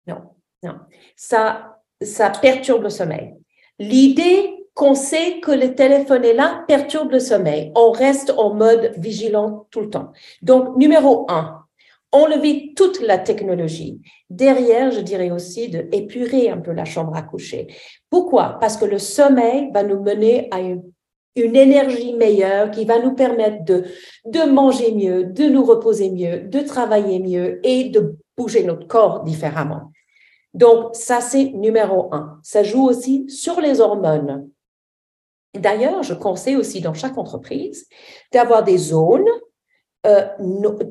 [0.07, 0.21] Non,
[0.63, 0.75] non.
[1.15, 3.33] Ça, ça perturbe le sommeil.
[3.79, 7.71] L'idée qu'on sait que le téléphone est là perturbe le sommeil.
[7.75, 10.11] On reste en mode vigilant tout le temps.
[10.43, 11.63] Donc, numéro un,
[12.11, 13.99] enlever toute la technologie.
[14.29, 17.67] Derrière, je dirais aussi de épurer un peu la chambre à coucher.
[18.09, 18.57] Pourquoi?
[18.59, 20.83] Parce que le sommeil va nous mener à une
[21.35, 23.85] une énergie meilleure qui va nous permettre de,
[24.25, 29.23] de manger mieux, de nous reposer mieux, de travailler mieux et de bouger notre corps
[29.23, 29.91] différemment.
[30.53, 32.39] Donc, ça, c'est numéro un.
[32.41, 34.49] Ça joue aussi sur les hormones.
[35.53, 37.87] D'ailleurs, je conseille aussi dans chaque entreprise
[38.31, 39.29] d'avoir des zones
[40.05, 40.27] euh,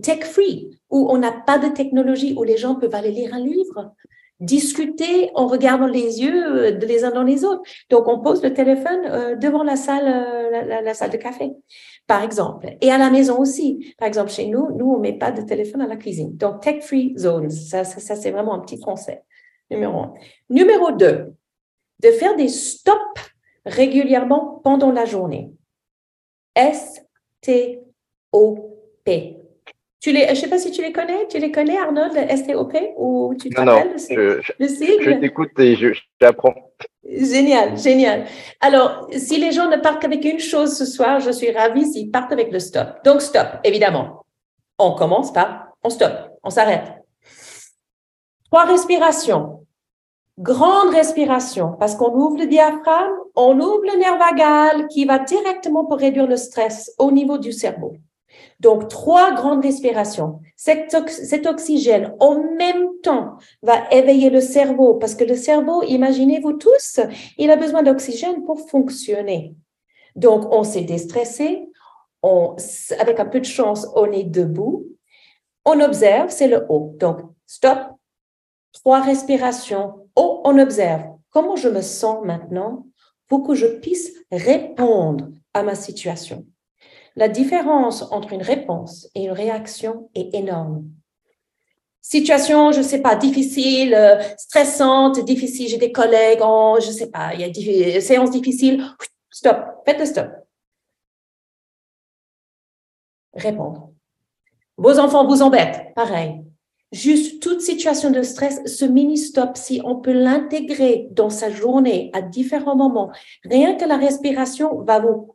[0.03, 3.93] tech-free où on n'a pas de technologie, où les gens peuvent aller lire un livre,
[4.41, 7.63] discuter en regardant les yeux euh, les uns dans les autres.
[7.91, 11.53] Donc, on pose le téléphone euh, devant la salle, euh, la, salle de café,
[12.07, 12.77] par exemple.
[12.81, 13.95] Et à la maison aussi.
[13.99, 16.37] Par exemple, chez nous, nous, on met pas de téléphone à la cuisine.
[16.37, 19.23] Donc, tech-free zones, ça, ça, c'est vraiment un petit français.
[19.71, 20.15] Numéro un.
[20.51, 21.35] Numéro deux,
[22.03, 23.33] de faire des stops
[23.65, 25.51] régulièrement pendant la journée.
[26.55, 27.07] S-T-O-P.
[30.07, 31.27] Tu les, je ne sais pas si tu les connais.
[31.27, 35.77] Tu les connais, Arnold, STOP ou tu te rappelles non, je, Je t'écoute et
[36.23, 36.55] j'apprends.
[37.03, 38.25] Génial, génial.
[38.61, 42.13] Alors, si les gens ne partent qu'avec une chose ce soir, je suis ravie s'ils
[42.13, 42.87] partent avec le stop.
[43.05, 44.25] Donc, stop, évidemment.
[44.79, 46.13] On commence par, on stop,
[46.45, 46.87] on s'arrête.
[48.45, 49.67] Trois respirations.
[50.39, 55.85] Grande respiration, parce qu'on ouvre le diaphragme, on ouvre le nerf vagal qui va directement
[55.85, 57.97] pour réduire le stress au niveau du cerveau.
[58.61, 60.41] Donc, trois grandes respirations.
[60.57, 60.95] Cet,
[61.47, 67.01] oxygène, en même temps, va éveiller le cerveau parce que le cerveau, imaginez-vous tous,
[67.39, 69.55] il a besoin d'oxygène pour fonctionner.
[70.15, 71.69] Donc, on s'est déstressé.
[72.23, 72.57] On,
[72.99, 74.87] avec un peu de chance, on est debout.
[75.65, 76.95] On observe, c'est le haut.
[76.99, 77.79] Donc, stop.
[78.73, 80.09] Trois respirations.
[80.17, 81.03] Haut, on observe.
[81.31, 82.87] Comment je me sens maintenant
[83.29, 86.47] pour que je puisse répondre à ma situation?
[87.17, 90.85] La différence entre une réponse et une réaction est énorme.
[92.03, 96.93] Situation, je ne sais pas, difficile, euh, stressante, difficile, j'ai des collègues, oh, je ne
[96.93, 98.85] sais pas, il y a des séances difficiles.
[99.31, 100.29] Stop, faites le stop.
[103.33, 103.91] Répondre.
[104.77, 106.43] Vos enfants vous embêtent, pareil.
[106.93, 112.23] Juste toute situation de stress, ce mini-stop, si on peut l'intégrer dans sa journée à
[112.23, 113.11] différents moments,
[113.45, 115.35] rien que la respiration va vous,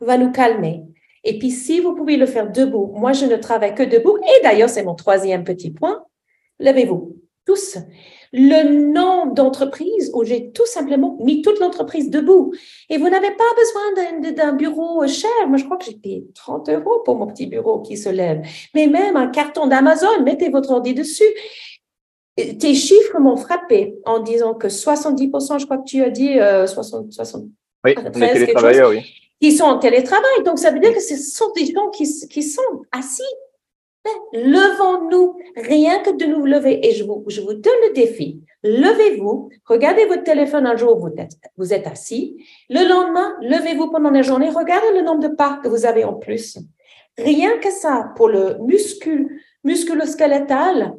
[0.00, 0.84] va nous calmer.
[1.24, 4.18] Et puis, si vous pouvez le faire debout, moi, je ne travaille que debout.
[4.18, 6.04] Et d'ailleurs, c'est mon troisième petit point.
[6.60, 7.78] Levez-vous, tous.
[8.32, 12.52] Le nom d'entreprise où j'ai tout simplement mis toute l'entreprise debout.
[12.90, 15.30] Et vous n'avez pas besoin d'un bureau cher.
[15.48, 18.42] Moi, je crois que j'ai payé 30 euros pour mon petit bureau qui se lève.
[18.74, 21.24] Mais même un carton d'Amazon, mettez votre ordi dessus.
[22.36, 26.34] Tes chiffres m'ont frappé en disant que 70%, je crois que tu as dit,
[26.66, 27.44] 60, 60,
[27.84, 28.10] oui, on
[28.90, 30.42] oui qui sont en télétravail.
[30.44, 33.22] Donc, ça veut dire que ce sont des gens qui, qui sont assis.
[34.32, 36.86] Levons-nous, rien que de nous lever.
[36.86, 38.42] Et je vous, je vous donne le défi.
[38.62, 42.42] Levez-vous, regardez votre téléphone un jour, vous êtes, vous êtes assis.
[42.68, 46.14] Le lendemain, levez-vous pendant la journée, regardez le nombre de pas que vous avez en
[46.14, 46.58] plus.
[47.16, 50.94] Rien que ça, pour le muscule, musculo-skeletal,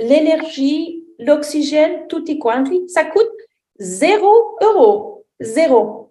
[0.00, 3.30] l'énergie, l'oxygène, tout y quanti, ça coûte
[3.78, 5.24] zéro euro.
[5.40, 6.05] Zéro.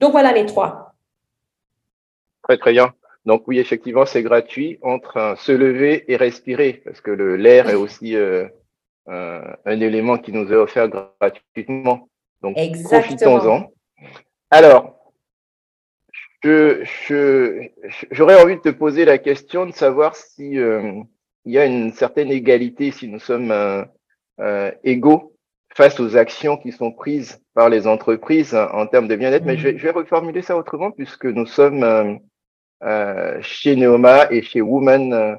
[0.00, 0.94] Donc voilà les trois.
[2.42, 2.92] Très très bien.
[3.24, 8.16] Donc oui, effectivement, c'est gratuit entre se lever et respirer, parce que l'air est aussi
[8.16, 8.46] euh,
[9.06, 12.08] un, élément qui nous est offert gratuitement.
[12.42, 13.72] Donc, profitons-en.
[14.50, 14.94] Alors,
[16.42, 21.02] j'aurais je, envie de te poser la question de savoir si euh,
[21.44, 23.84] il y a une certaine égalité, si nous sommes euh,
[24.40, 25.33] euh, égaux
[25.74, 29.44] face aux actions qui sont prises par les entreprises en termes de bien-être.
[29.44, 32.20] Mais je vais, reformuler ça autrement puisque nous sommes
[33.40, 35.38] chez Neoma et chez Women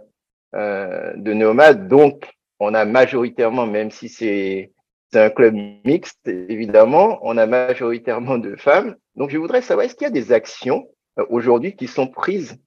[0.53, 1.73] de Neoma.
[1.73, 4.71] Donc, on a majoritairement, même si c'est
[5.13, 8.95] un club mixte, évidemment, on a majoritairement de femmes.
[9.15, 10.87] Donc, je voudrais savoir, est-ce qu'il y a des actions
[11.19, 12.57] euh, aujourd'hui qui sont prises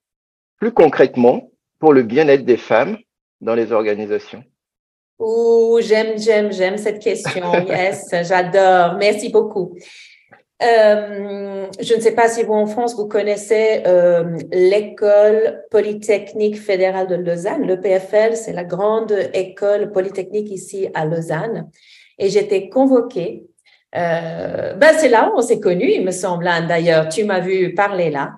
[0.58, 2.96] plus concrètement pour le bien-être des femmes
[3.40, 4.42] dans les organisations?
[5.18, 7.52] Oh, j'aime, j'aime, j'aime cette question.
[7.68, 8.96] Yes, j'adore.
[8.98, 9.74] Merci beaucoup.
[10.60, 17.06] Euh, je ne sais pas si vous en France, vous connaissez euh, l'école polytechnique fédérale
[17.06, 17.66] de Lausanne.
[17.66, 21.68] Le PFL, c'est la grande école polytechnique ici à Lausanne.
[22.18, 23.44] Et j'étais convoquée.
[23.96, 26.46] Euh, ben c'est là où on s'est connus, il me semble.
[26.46, 26.66] Hein.
[26.66, 28.32] D'ailleurs, tu m'as vu parler là.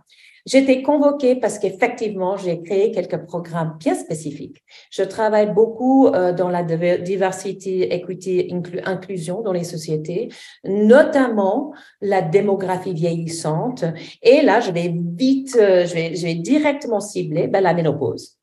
[0.46, 4.64] J'étais convoquée parce qu'effectivement, j'ai créé quelques programmes bien spécifiques.
[4.90, 8.52] Je travaille beaucoup euh, dans la diversity, equity,
[8.84, 10.28] inclusion dans les sociétés,
[10.64, 13.84] notamment la démographie vieillissante.
[14.22, 18.38] Et là, je vais vite, euh, je, vais, je vais directement cibler ben, la ménopause.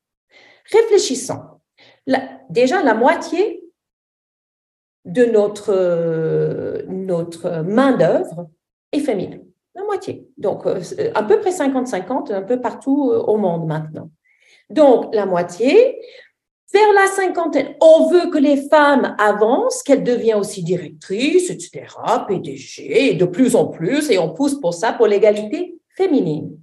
[0.70, 1.40] Réfléchissons.
[2.50, 3.64] déjà, la moitié
[5.04, 8.50] de notre, euh, notre main-d'œuvre
[8.92, 9.47] est féminine
[9.78, 10.26] la moitié.
[10.36, 10.80] Donc, euh,
[11.14, 14.10] à peu près 50-50, un peu partout euh, au monde maintenant.
[14.70, 16.00] Donc, la moitié.
[16.70, 21.86] Vers la cinquantaine, on veut que les femmes avancent, qu'elles deviennent aussi directrices, etc.,
[22.28, 26.58] PDG, de plus en plus, et on pousse pour ça, pour l'égalité féminine.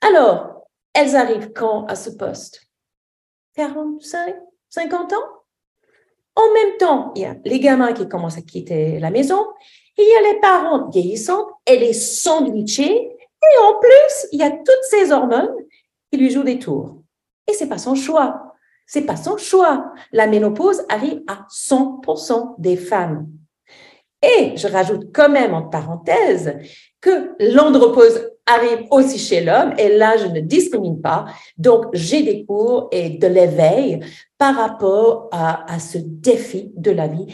[0.00, 2.62] Alors, elles arrivent quand à ce poste?
[3.56, 4.36] 45,
[4.68, 5.42] 50 ans?
[6.36, 9.44] En même temps, il y a les gamins qui commencent à quitter la maison,
[9.98, 14.50] il y a les parents vieillissants, elle est sandwichée, et en plus, il y a
[14.50, 15.54] toutes ces hormones
[16.10, 17.02] qui lui jouent des tours.
[17.48, 18.54] Et c'est pas son choix.
[18.86, 19.92] C'est pas son choix.
[20.12, 23.28] La ménopause arrive à 100% des femmes.
[24.22, 26.56] Et je rajoute quand même en parenthèse
[27.00, 31.26] que l'andropause arrive aussi chez l'homme et là je ne discrimine pas.
[31.58, 34.00] Donc j'ai des cours et de l'éveil
[34.38, 37.26] par rapport à ce défi de la vie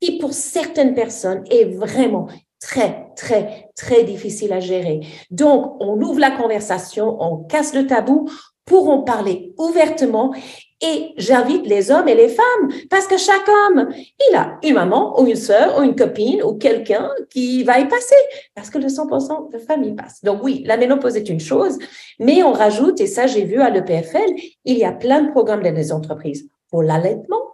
[0.00, 2.28] qui pour certaines personnes est vraiment
[2.60, 5.00] très, très, très difficile à gérer.
[5.30, 8.28] Donc, on ouvre la conversation, on casse le tabou
[8.64, 10.34] pour en parler ouvertement
[10.80, 13.88] et j'invite les hommes et les femmes parce que chaque homme,
[14.30, 17.88] il a une maman ou une sœur ou une copine ou quelqu'un qui va y
[17.88, 18.14] passer
[18.54, 20.22] parce que le 100% de famille passe.
[20.22, 21.78] Donc oui, la ménopause est une chose,
[22.20, 24.34] mais on rajoute, et ça j'ai vu à l'EPFL,
[24.64, 27.47] il y a plein de programmes dans les entreprises pour l'allaitement,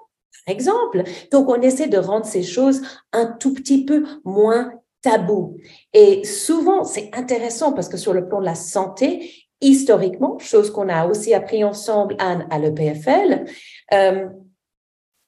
[0.47, 1.03] exemple.
[1.31, 5.59] Donc, on essaie de rendre ces choses un tout petit peu moins tabou.
[5.93, 10.89] Et souvent, c'est intéressant parce que sur le plan de la santé, historiquement, chose qu'on
[10.89, 13.45] a aussi appris ensemble, Anne, à l'EPFL,
[13.93, 14.29] euh,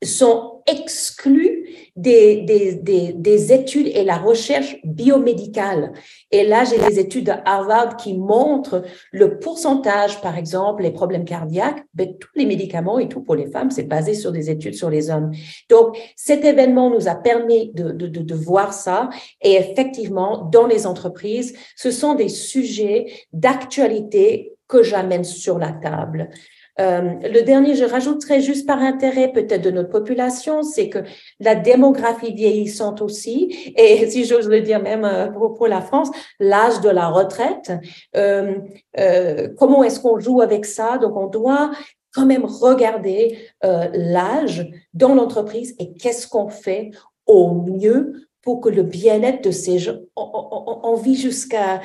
[0.02, 1.55] sont exclus
[1.96, 5.92] des, des, des, des, études et la recherche biomédicale.
[6.30, 11.24] Et là, j'ai des études de Harvard qui montrent le pourcentage, par exemple, les problèmes
[11.24, 14.74] cardiaques, ben, tous les médicaments et tout pour les femmes, c'est basé sur des études
[14.74, 15.32] sur les hommes.
[15.70, 19.08] Donc, cet événement nous a permis de voir ça.
[19.42, 26.30] Et effectivement, dans les entreprises, ce sont des sujets d'actualité que j'amène sur la table.
[26.78, 30.98] Euh, le dernier, je rajouterais juste par intérêt peut-être de notre population, c'est que
[31.40, 36.80] la démographie vieillissante aussi, et si j'ose le dire même euh, pour, la France, l'âge
[36.80, 37.72] de la retraite,
[38.16, 38.54] euh,
[38.98, 40.98] euh, comment est-ce qu'on joue avec ça?
[40.98, 41.70] Donc on doit
[42.16, 46.90] quand même regarder euh, l'âge dans l'entreprise et qu'est-ce qu'on fait
[47.26, 51.80] au mieux pour que le bien-être de ces gens, on, vit jusqu'à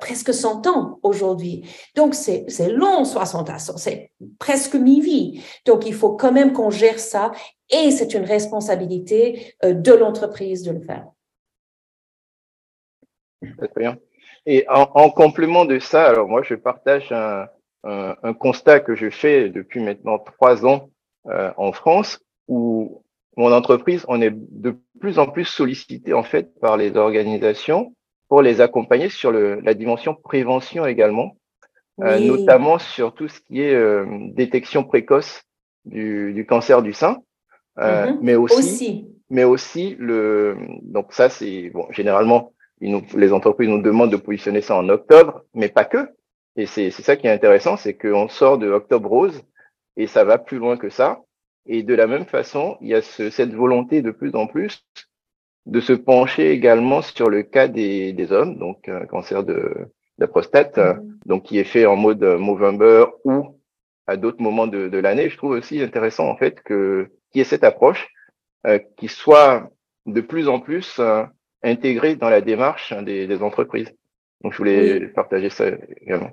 [0.00, 1.64] presque 100 ans aujourd'hui.
[1.94, 5.40] Donc, c'est long, 60 ans, c'est presque mi-vie.
[5.64, 7.30] Donc, il faut quand même qu'on gère ça
[7.70, 11.06] et c'est une responsabilité euh, de l'entreprise de le faire.
[14.44, 17.46] Et en, complément de ça, alors moi, je partage un,
[17.84, 20.90] un, constat que je fais depuis maintenant trois ans
[21.26, 22.18] euh, en France
[22.48, 23.04] où
[23.38, 27.94] mon entreprise, on est de plus en plus sollicité en fait par les organisations
[28.28, 31.36] pour les accompagner sur le, la dimension prévention également,
[32.00, 35.44] euh, notamment sur tout ce qui est euh, détection précoce
[35.84, 37.18] du, du, cancer du sein,
[37.78, 38.18] euh, mm-hmm.
[38.22, 44.12] mais aussi, mais aussi le donc ça c'est bon généralement nous, les entreprises nous demandent
[44.12, 46.08] de positionner ça en octobre, mais pas que.
[46.56, 49.42] Et c'est ça qui est intéressant, c'est qu'on sort de octobre rose
[49.96, 51.20] et ça va plus loin que ça.
[51.68, 54.84] Et de la même façon, il y a ce, cette volonté de plus en plus
[55.66, 60.78] de se pencher également sur le cas des, des hommes, donc cancer de, la prostate,
[60.78, 61.26] mm-hmm.
[61.26, 63.60] donc qui est fait en mode Movember ou
[64.06, 65.28] à d'autres moments de, de l'année.
[65.28, 68.08] Je trouve aussi intéressant en fait que qu'il y ait cette approche
[68.96, 69.70] qui soit
[70.06, 71.00] de plus en plus
[71.62, 73.94] intégrée dans la démarche des, des entreprises.
[74.42, 75.66] Donc je voulais partager ça
[76.00, 76.30] également.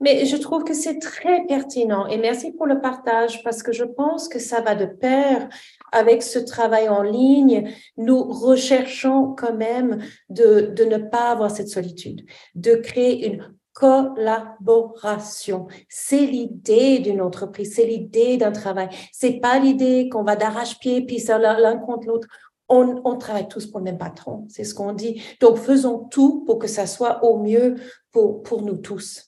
[0.00, 3.84] Mais je trouve que c'est très pertinent et merci pour le partage parce que je
[3.84, 5.48] pense que ça va de pair
[5.90, 7.72] avec ce travail en ligne.
[7.96, 12.24] Nous recherchons quand même de, de ne pas avoir cette solitude,
[12.54, 15.68] de créer une collaboration.
[15.88, 18.88] C'est l'idée d'une entreprise, c'est l'idée d'un travail.
[19.12, 22.26] C'est pas l'idée qu'on va d'arrache-pied puis ça l'un contre l'autre.
[22.68, 25.22] On, on, travaille tous pour le même patron, c'est ce qu'on dit.
[25.40, 27.76] Donc faisons tout pour que ça soit au mieux
[28.10, 29.27] pour, pour nous tous.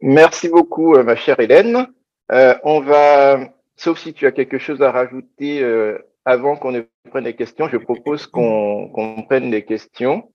[0.00, 1.86] Merci beaucoup, euh, ma chère Hélène.
[2.32, 6.82] Euh, on va, sauf si tu as quelque chose à rajouter euh, avant qu'on ne
[7.10, 10.30] prenne les questions, je propose qu'on prenne les questions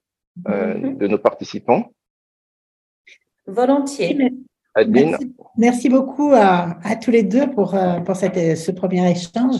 [0.46, 0.96] mhm.
[0.96, 1.92] de nos participants.
[3.46, 4.32] Volontiers.
[4.74, 5.18] Adeline.
[5.58, 9.56] Merci, beaucoup à, tous les deux pour, pour cette, ce premier échange.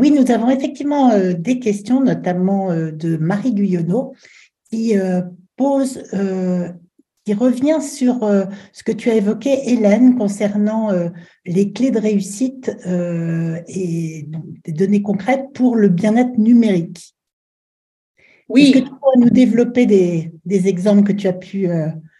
[0.00, 4.14] oui, nous avons effectivement des questions, notamment de Marie Guyonneau,
[4.68, 4.96] qui
[5.56, 6.02] pose
[7.24, 11.08] qui revient sur euh, ce que tu as évoqué, Hélène, concernant euh,
[11.44, 14.28] les clés de réussite euh, et
[14.64, 17.14] des données concrètes pour le bien-être numérique.
[18.52, 18.62] Oui.
[18.62, 21.68] Est-ce que tu pourrais nous développer des, des, exemples que tu as pu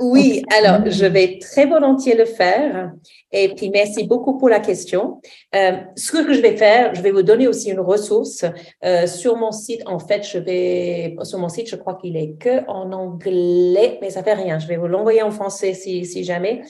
[0.03, 2.93] oui, alors je vais très volontiers le faire.
[3.31, 5.21] Et puis merci beaucoup pour la question.
[5.55, 8.45] Euh, ce que je vais faire, je vais vous donner aussi une ressource
[8.85, 9.83] euh, sur mon site.
[9.87, 14.11] En fait, je vais sur mon site, je crois qu'il est que en anglais, mais
[14.11, 14.59] ça fait rien.
[14.59, 16.63] Je vais vous l'envoyer en français si, si jamais.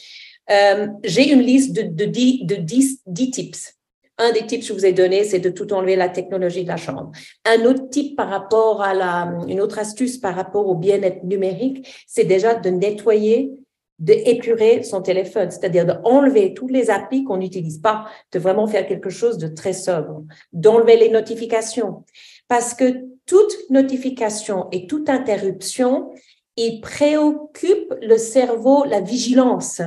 [0.51, 3.75] Euh, J'ai une liste de, de, 10, de 10, 10 tips
[4.19, 6.69] un des tips que je vous ai donné, c'est de tout enlever la technologie de
[6.69, 7.13] la chambre.
[7.45, 11.89] Un autre type par rapport à la, une autre astuce par rapport au bien-être numérique,
[12.07, 13.53] c'est déjà de nettoyer,
[13.99, 19.11] d'épurer son téléphone, c'est-à-dire d'enlever toutes les applis qu'on n'utilise pas, de vraiment faire quelque
[19.11, 22.05] chose de très sobre, d'enlever les notifications.
[22.49, 26.11] Parce que toute notification et toute interruption,
[26.57, 29.81] il préoccupe le cerveau, la vigilance.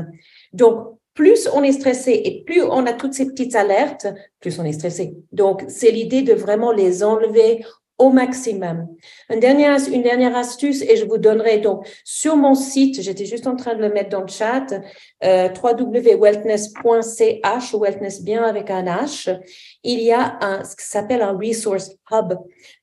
[0.54, 4.06] Donc, plus on est stressé et plus on a toutes ces petites alertes,
[4.40, 5.16] plus on est stressé.
[5.32, 7.66] Donc, c'est l'idée de vraiment les enlever
[7.98, 8.90] au maximum.
[9.30, 13.48] Une dernière, une dernière astuce, et je vous donnerai donc sur mon site, j'étais juste
[13.48, 14.66] en train de le mettre dans le chat,
[15.24, 19.40] euh, www.wellness.ch, wellness bien avec un H,
[19.84, 22.34] il y a un, ce qui s'appelle un resource hub.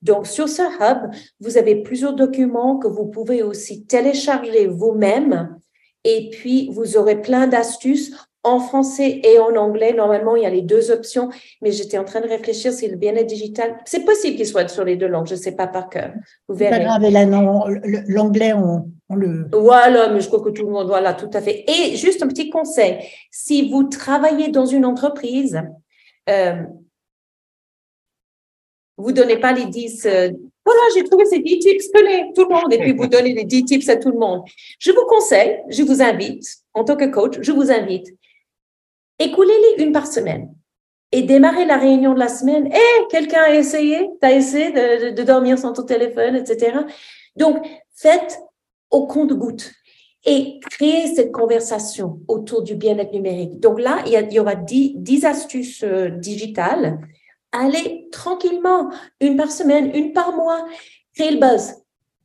[0.01, 5.61] Donc, sur ce hub, vous avez plusieurs documents que vous pouvez aussi télécharger vous-même
[6.05, 8.13] et puis, vous aurez plein d'astuces
[8.45, 9.93] en français et en anglais.
[9.93, 11.31] Normalement, il y a les deux options,
[11.61, 14.85] mais j'étais en train de réfléchir si le bien-être digital, c'est possible qu'il soit sur
[14.85, 16.13] les deux langues, je ne sais pas par cœur.
[16.49, 16.79] Vous verrez.
[16.79, 17.65] Pas grave, là, non,
[18.09, 18.85] l'anglais, on,
[19.15, 19.49] le.
[19.53, 21.65] Voilà, mais je crois que tout le monde, voilà, tout à fait.
[21.69, 22.99] Et juste un petit conseil,
[23.31, 25.63] si vous travaillez dans une entreprise,
[26.29, 26.65] euh,
[28.97, 30.09] vous donnez pas les 10,
[30.65, 33.45] voilà, j'ai trouvé ces 10 tips, tenez, tout le monde, et puis vous donnez les
[33.45, 34.43] 10 tips à tout le monde.
[34.79, 38.07] Je vous conseille, je vous invite, en tant que coach, je vous invite,
[39.19, 40.55] écoulez-les une par semaine
[41.11, 42.67] et démarrez la réunion de la semaine.
[42.69, 44.71] Hé, eh, quelqu'un a essayé, t'as essayé
[45.13, 46.79] de, dormir sans ton téléphone, etc.
[47.37, 47.59] Donc,
[47.95, 48.39] faites
[48.91, 49.73] au compte-goutte
[50.25, 53.59] et créez cette conversation autour du bien-être numérique.
[53.59, 57.01] Donc là, il y, aura 10, 10 astuces euh, digitales
[57.53, 58.91] allez tranquillement,
[59.21, 60.67] une par semaine, une par mois,
[61.15, 61.75] créer le buzz.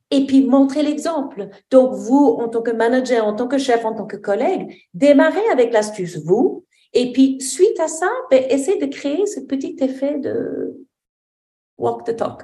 [0.10, 1.50] Et puis montrer l'exemple.
[1.70, 5.46] Donc, vous, en tant que manager, en tant que chef, en tant que collègue, démarrez
[5.52, 6.66] avec l'astuce, vous.
[6.94, 10.88] Et puis, suite à ça, ben, essayez de créer ce petit effet de
[11.78, 12.44] walk the talk.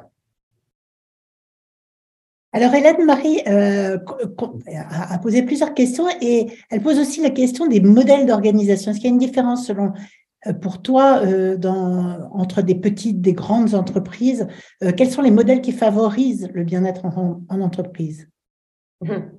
[2.51, 3.97] Alors, Hélène Marie euh,
[4.89, 8.91] a posé plusieurs questions et elle pose aussi la question des modèles d'organisation.
[8.91, 9.93] Est-ce qu'il y a une différence selon
[10.51, 14.47] pour toi, euh, dans, entre des petites, des grandes entreprises,
[14.83, 18.27] euh, quels sont les modèles qui favorisent le bien-être en, entreprise?
[19.01, 19.31] Hum.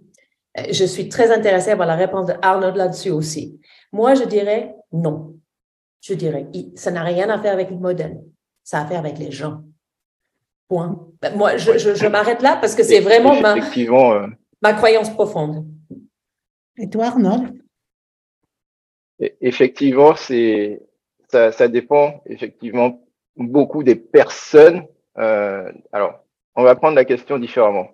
[0.71, 3.61] Je suis très intéressée à voir la réponse de Arnold là-dessus aussi.
[3.93, 5.35] Moi, je dirais non.
[6.01, 6.47] Je dirais,
[6.77, 8.23] ça n'a rien à faire avec le modèle.
[8.63, 9.63] Ça a à faire avec les gens.
[10.69, 11.09] Point.
[11.21, 13.57] Ben, moi, je, je, m'arrête là parce que c'est vraiment ma,
[14.63, 15.67] ma croyance profonde.
[16.79, 17.61] Et toi, Arnold?
[19.41, 20.81] Effectivement, c'est
[21.53, 23.05] ça, dépend effectivement
[23.37, 24.85] beaucoup des personnes.
[25.19, 26.25] Euh, alors,
[26.57, 27.91] on va prendre la question différemment.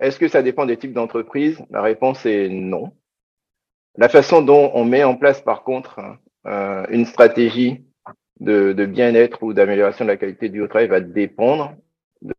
[0.00, 1.62] Est-ce que ça dépend des types d'entreprises?
[1.70, 2.92] La réponse est non.
[3.96, 6.00] La façon dont on met en place, par contre,
[6.46, 7.84] euh, une stratégie
[8.40, 11.74] de, bien-être ou d'amélioration de la qualité du travail va dépendre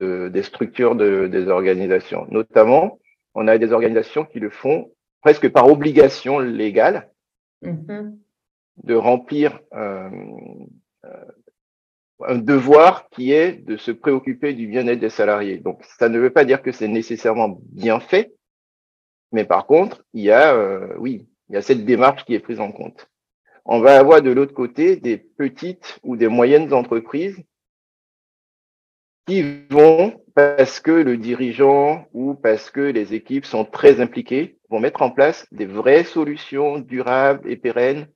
[0.02, 2.28] des structures des organisations.
[2.30, 3.00] Notamment,
[3.36, 7.10] on a des organisations qui le font presque par obligation légale
[7.64, 8.18] mm-hmm.
[8.84, 10.10] De remplir euh,
[12.26, 15.58] un devoir qui est de se préoccuper du bien-être des salariés.
[15.58, 18.34] Donc, ça ne veut pas dire que c'est nécessairement bien fait,
[19.32, 22.40] mais par contre, il y a, euh, oui, il y a cette démarche qui est
[22.40, 23.10] prise en compte.
[23.66, 27.38] On va avoir de l'autre côté des petites ou des moyennes entreprises
[29.28, 34.80] qui vont, parce que le dirigeant ou parce que les équipes sont très impliquées, vont
[34.80, 38.08] mettre en place des vraies solutions durables et pérennes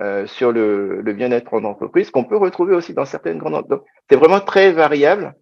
[0.00, 3.92] euh, sur le, bien-être en entreprise qu'on peut retrouver aussi dans certaines grandes entreprises.
[4.08, 5.34] C'est vraiment très variable,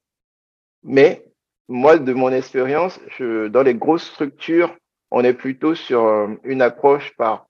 [0.83, 1.25] mais
[1.69, 4.75] moi, de mon expérience, dans les grosses structures,
[5.11, 7.49] on est plutôt sur euh, une approche par,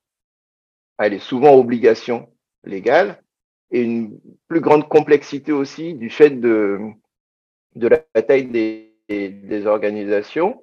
[0.98, 2.28] elle est souvent obligation
[2.64, 3.22] légale
[3.70, 6.78] et une plus grande complexité aussi du fait de,
[7.74, 10.62] de la taille des, des organisations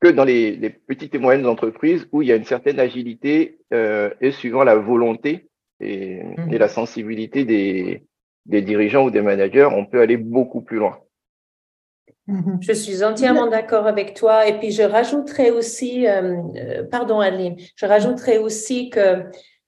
[0.00, 3.58] que dans les, les, petites et moyennes entreprises où il y a une certaine agilité
[3.72, 5.48] euh, et suivant la volonté
[5.80, 6.52] et, mmh.
[6.52, 8.04] et la sensibilité des,
[8.46, 10.98] des, dirigeants ou des managers, on peut aller beaucoup plus loin.
[12.26, 12.58] Mmh.
[12.60, 14.46] Je suis entièrement d'accord avec toi.
[14.46, 19.24] Et puis, je rajouterais aussi, euh, euh, pardon Adeline, je rajouterais aussi que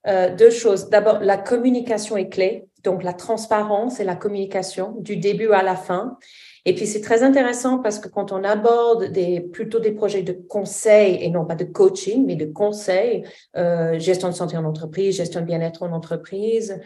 [0.06, 0.88] euh, deux choses.
[0.88, 2.64] D'abord, la communication est clé.
[2.84, 6.16] Donc, la transparence et la communication du début à la fin.
[6.64, 9.12] Et puis, c'est très intéressant parce que quand on aborde
[9.52, 13.24] plutôt des projets de conseil et non pas de coaching, mais de conseil,
[13.56, 16.80] euh, gestion de santé en entreprise, gestion de bien-être en entreprise,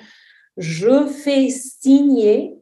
[0.56, 2.56] je fais signer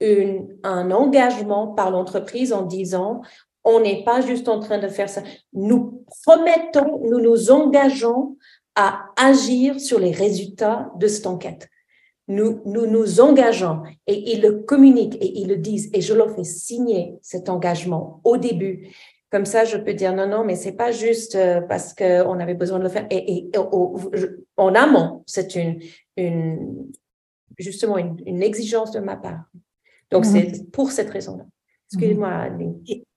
[0.00, 3.22] une, un engagement par l'entreprise en disant,
[3.64, 5.22] on n'est pas juste en train de faire ça.
[5.52, 8.36] Nous promettons, nous nous engageons
[8.74, 11.68] à agir sur les résultats de cette enquête
[12.30, 16.34] nous, nous nous engageons et ils le communiquent et ils le disent et je leur
[16.34, 18.88] fais signer cet engagement au début.
[19.30, 22.54] Comme ça, je peux dire non, non, mais c'est pas juste euh, parce qu'on avait
[22.54, 23.06] besoin de le faire.
[23.10, 23.50] Et,
[24.56, 25.80] en amont, c'est une,
[26.16, 26.88] une,
[27.58, 29.44] justement une, une, exigence de ma part.
[30.10, 30.32] Donc, mhm.
[30.32, 31.44] c'est pour cette raison-là.
[31.92, 32.50] Excuse-moi,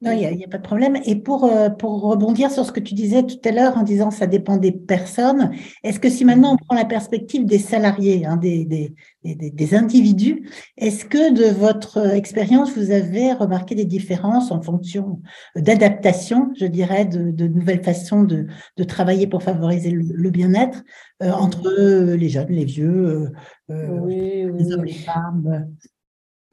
[0.01, 0.97] Non, il n'y a, pas de problème.
[1.05, 4.09] Et pour, euh, pour rebondir sur ce que tu disais tout à l'heure en disant
[4.09, 5.51] ça dépend des personnes,
[5.83, 10.49] est-ce que si maintenant on prend la perspective des salariés, hein, des, des, des, individus,
[10.77, 15.21] est-ce que de votre expérience, vous avez remarqué des différences en fonction
[15.55, 18.47] d'adaptation, je dirais, de, de, nouvelles façons de,
[18.77, 20.83] de travailler pour favoriser le, bien-être
[21.21, 21.69] euh, entre
[22.15, 23.31] les jeunes, les vieux,
[23.69, 25.67] euh, les hommes, les femmes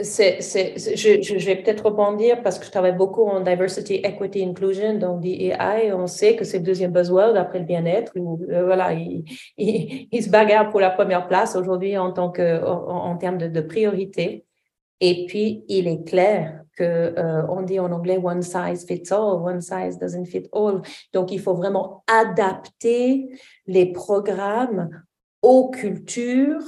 [0.02, 4.98] c'est, c'est, je, vais peut-être rebondir parce que je travaille beaucoup en diversity, equity, inclusion,
[4.98, 5.92] donc DEI.
[5.92, 8.12] On sait que c'est le deuxième buzzword après le bien-être.
[8.16, 9.24] Euh, voilà, il,
[9.56, 13.60] il, se bagarre pour la première place aujourd'hui en tant que, en, termes de, de,
[13.60, 14.44] priorité.
[15.00, 19.42] Et puis, il est clair que euh, on dit en anglais one size fits all,
[19.42, 20.82] one size doesn't fit all.
[21.12, 23.28] Donc, il faut vraiment adapter
[23.66, 24.90] les programmes
[25.42, 26.62] aux cultures,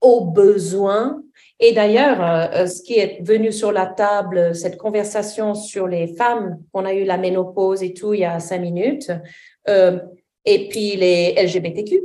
[0.00, 1.22] aux besoins
[1.60, 6.08] et d'ailleurs, euh, euh, ce qui est venu sur la table, cette conversation sur les
[6.08, 9.12] femmes, on a eu la ménopause et tout il y a cinq minutes,
[9.68, 9.98] euh,
[10.44, 12.02] et puis les LGBTQ,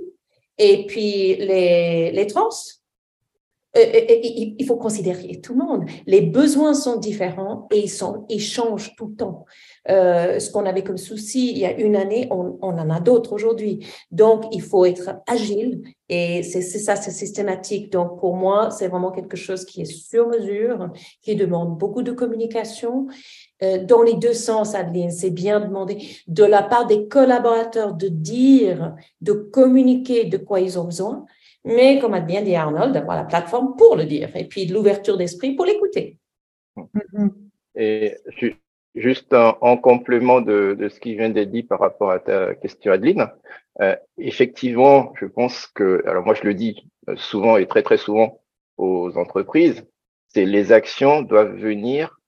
[0.60, 2.50] et puis les, les trans.
[3.76, 5.90] il faut considérer tout le monde.
[6.06, 7.86] Les besoins sont différents et
[8.30, 9.46] ils changent tout le temps.
[9.90, 13.34] Euh, ce qu'on avait comme souci il y a une année, on, en a d'autres
[13.34, 13.86] aujourd'hui.
[14.12, 17.92] Donc, il faut être agile et c'est ça, c'est systématique.
[17.92, 22.12] Donc, pour moi, c'est vraiment quelque chose qui est sur mesure, qui demande beaucoup de
[22.12, 23.08] communication.
[23.64, 28.08] Euh, dans les deux sens, Adeline, c'est bien demandé de la part des collaborateurs de
[28.08, 31.26] dire, de communiquer de quoi ils ont besoin,
[31.64, 34.74] mais comme a bien dit Arnold, d'avoir la plateforme pour le dire et puis de
[34.74, 36.18] l'ouverture d'esprit pour l'écouter.
[37.76, 38.48] Et je,
[39.00, 42.92] Juste en, complément de, de, ce qui vient d'être dit par rapport à ta question,
[42.92, 43.30] Adeline,
[43.80, 47.96] euh, effectivement, je pense que, alors moi je le dis euh, souvent et très très
[47.96, 48.42] souvent
[48.76, 49.86] aux entreprises,
[50.28, 52.20] c'est les actions doivent venir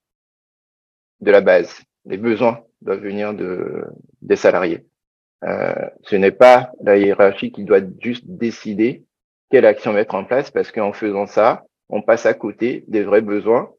[1.20, 3.84] de la base, les besoins doivent venir de,
[4.22, 4.86] des salariés.
[5.44, 9.04] Euh, ce n'est pas la hiérarchie qui doit juste décider
[9.50, 13.22] quelle action mettre en place parce qu'en faisant ça, on passe à côté des vrais
[13.22, 13.74] besoins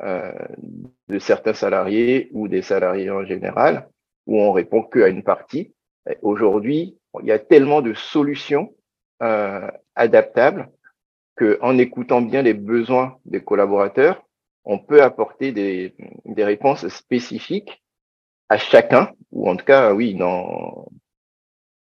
[0.00, 3.88] de certains salariés ou des salariés en général,
[4.26, 5.74] où on répond qu'à une partie.
[6.22, 8.74] Aujourd'hui, il y a tellement de solutions
[9.22, 10.70] euh, adaptables
[11.36, 14.22] qu'en écoutant bien les besoins des collaborateurs,
[14.64, 15.94] on peut apporter des,
[16.24, 17.82] des réponses spécifiques
[18.48, 20.88] à chacun, ou en tout cas, oui, dans,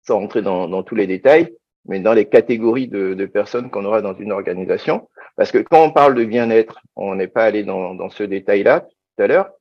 [0.03, 1.55] sans rentrer dans, dans tous les détails,
[1.87, 5.09] mais dans les catégories de personnes qu'on aura dans une organisation.
[5.39, 8.81] Parce que quand on parle de bien-être, on n'est pas allé dans, dans ce détail-là,
[8.81, 9.53] tout à l'heure,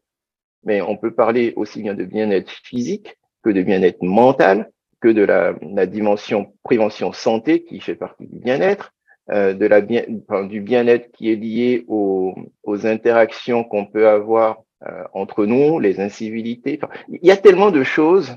[0.63, 4.71] mais on peut parler aussi bien de bien-être physique que de bien-être mental,
[5.01, 8.91] que de la, la, dimension prévention santé qui fait partie du bien-être,
[9.29, 10.03] euh, de la bien,
[10.49, 15.99] du bien-être qui est lié aux, aux interactions qu'on peut avoir euh, entre nous, les
[15.99, 16.79] incivilités.
[16.81, 18.35] Enfin, il y a tellement de choses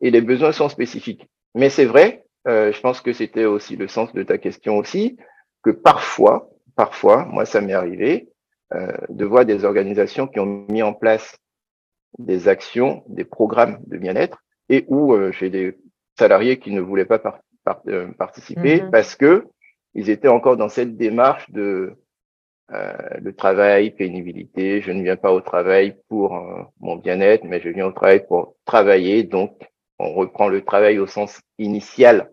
[0.00, 1.28] et les besoins sont spécifiques.
[1.54, 5.18] Mais c'est vrai, euh, je pense que c'était aussi le sens de ta question aussi,
[5.62, 8.28] que parfois, parfois, moi ça m'est arrivé
[8.72, 11.36] euh, de voir des organisations qui ont mis en place
[12.18, 15.76] des actions, des programmes de bien-être et où euh, j'ai des
[16.16, 18.90] salariés qui ne voulaient pas par, par, euh, participer mm-hmm.
[18.90, 19.48] parce que
[19.94, 21.96] ils étaient encore dans cette démarche de
[22.72, 24.80] euh, le travail, pénibilité.
[24.80, 28.24] Je ne viens pas au travail pour euh, mon bien-être, mais je viens au travail
[28.24, 29.24] pour travailler.
[29.24, 29.52] Donc,
[29.98, 32.30] on reprend le travail au sens initial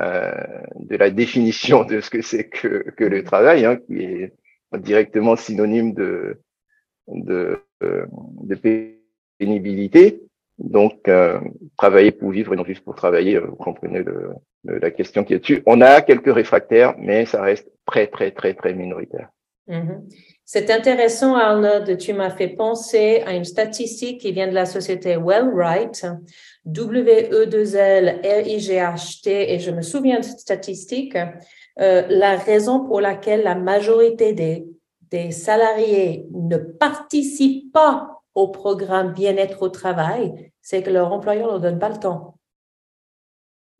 [0.00, 0.32] euh,
[0.76, 4.32] de la définition de ce que c'est que, que le travail, hein, qui est
[4.78, 6.40] directement synonyme de,
[7.08, 8.06] de, euh,
[8.42, 8.54] de
[9.38, 10.22] pénibilité.
[10.58, 11.40] Donc, euh,
[11.76, 14.30] travailler pour vivre et non juste pour travailler, euh, vous comprenez le,
[14.64, 15.62] le, la question qui est dessus.
[15.66, 19.28] On a quelques réfractaires, mais ça reste très, très, très, très minoritaire.
[19.68, 20.00] Mm-hmm.
[20.50, 25.18] C'est intéressant, Arnaud, tu m'as fait penser à une statistique qui vient de la société
[25.18, 26.06] Wellwright,
[26.64, 31.18] W-E-2-L-R-I-G-H-T, et je me souviens de cette statistique,
[31.80, 34.64] euh, la raison pour laquelle la majorité des,
[35.10, 41.52] des salariés ne participent pas au programme bien-être au travail, c'est que leur employeur ne
[41.52, 42.38] leur donne pas le temps.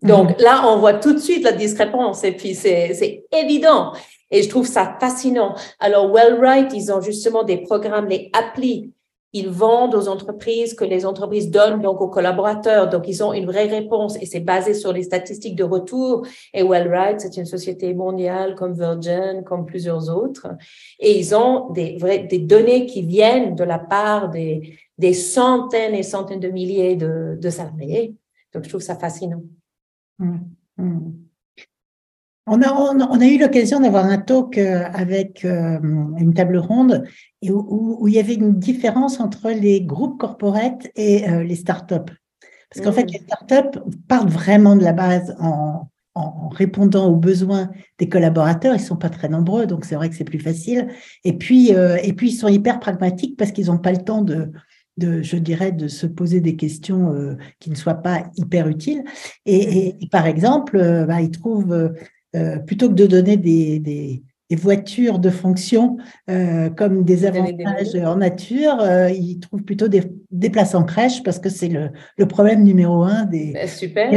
[0.02, 0.42] Donc mm-hmm.
[0.42, 3.94] là, on voit tout de suite la discrépance et puis c'est évident.
[4.30, 5.54] Et je trouve ça fascinant.
[5.80, 8.92] Alors, Wellwright, ils ont justement des programmes, des applis.
[9.34, 12.88] Ils vendent aux entreprises que les entreprises donnent donc aux collaborateurs.
[12.88, 16.26] Donc, ils ont une vraie réponse et c'est basé sur les statistiques de retour.
[16.54, 20.46] Et Wellwright, c'est une société mondiale comme Virgin, comme plusieurs autres.
[20.98, 25.94] Et ils ont des, vrais, des données qui viennent de la part des, des centaines
[25.94, 28.14] et centaines de milliers de, de salariés.
[28.54, 29.42] Donc, je trouve ça fascinant.
[30.18, 30.36] Mmh.
[30.78, 31.27] Mmh.
[32.50, 35.78] On a, on, a eu l'occasion d'avoir un talk euh, avec euh,
[36.18, 37.04] une table ronde
[37.42, 42.12] et où, il y avait une différence entre les groupes corporates et euh, les startups.
[42.70, 43.12] Parce qu'en fait, mmh.
[43.12, 43.78] les startups
[44.08, 48.74] partent vraiment de la base en, en répondant aux besoins des collaborateurs.
[48.74, 50.88] Ils sont pas très nombreux, donc c'est vrai que c'est plus facile.
[51.24, 54.52] Et puis, et puis, ils sont hyper pragmatiques parce qu'ils n'ont pas le temps de,
[54.98, 59.02] de, je dirais, de se poser des questions qui ne soient pas hyper utiles.
[59.46, 60.76] Et, et, par exemple,
[61.06, 61.94] bah, ils trouvent
[62.36, 65.98] euh, plutôt que de donner des, des, des voitures de fonction
[66.30, 71.22] euh, comme des avantages en nature, euh, ils trouvent plutôt des, des, places en crèche
[71.22, 74.10] parce que c'est le, le, problème numéro un des, ben, Super.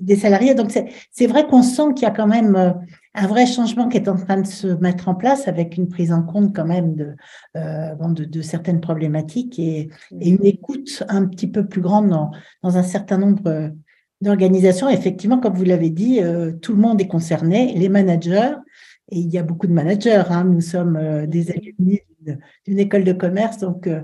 [0.00, 0.54] des salariés.
[0.54, 0.72] Donc
[1.10, 2.74] c'est vrai qu'on sent qu'il y a quand même
[3.16, 6.12] un vrai changement qui est en train de se mettre en place avec une prise
[6.12, 7.16] en compte quand même de,
[7.56, 9.88] euh, bon, de, de, certaines problématiques et,
[10.20, 12.30] et, une écoute un petit peu plus grande dans,
[12.62, 13.72] dans un certain nombre
[14.20, 14.88] d'organisation.
[14.88, 18.54] Effectivement, comme vous l'avez dit, euh, tout le monde est concerné, les managers,
[19.10, 20.24] et il y a beaucoup de managers.
[20.30, 20.44] Hein.
[20.44, 22.00] Nous sommes euh, des alumni
[22.66, 24.00] d'une école de commerce, donc euh,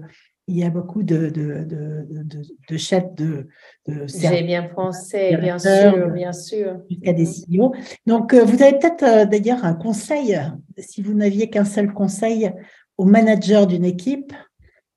[0.48, 3.48] il y a beaucoup de, de, de, de, de chefs de,
[3.86, 6.80] de J'ai bien pensé, bien sûr, bien sûr.
[6.90, 7.72] Jusqu'à des CEO.
[8.06, 10.38] Donc, vous avez peut-être d'ailleurs un conseil,
[10.78, 12.50] si vous n'aviez qu'un seul conseil
[12.98, 14.32] au manager d'une équipe,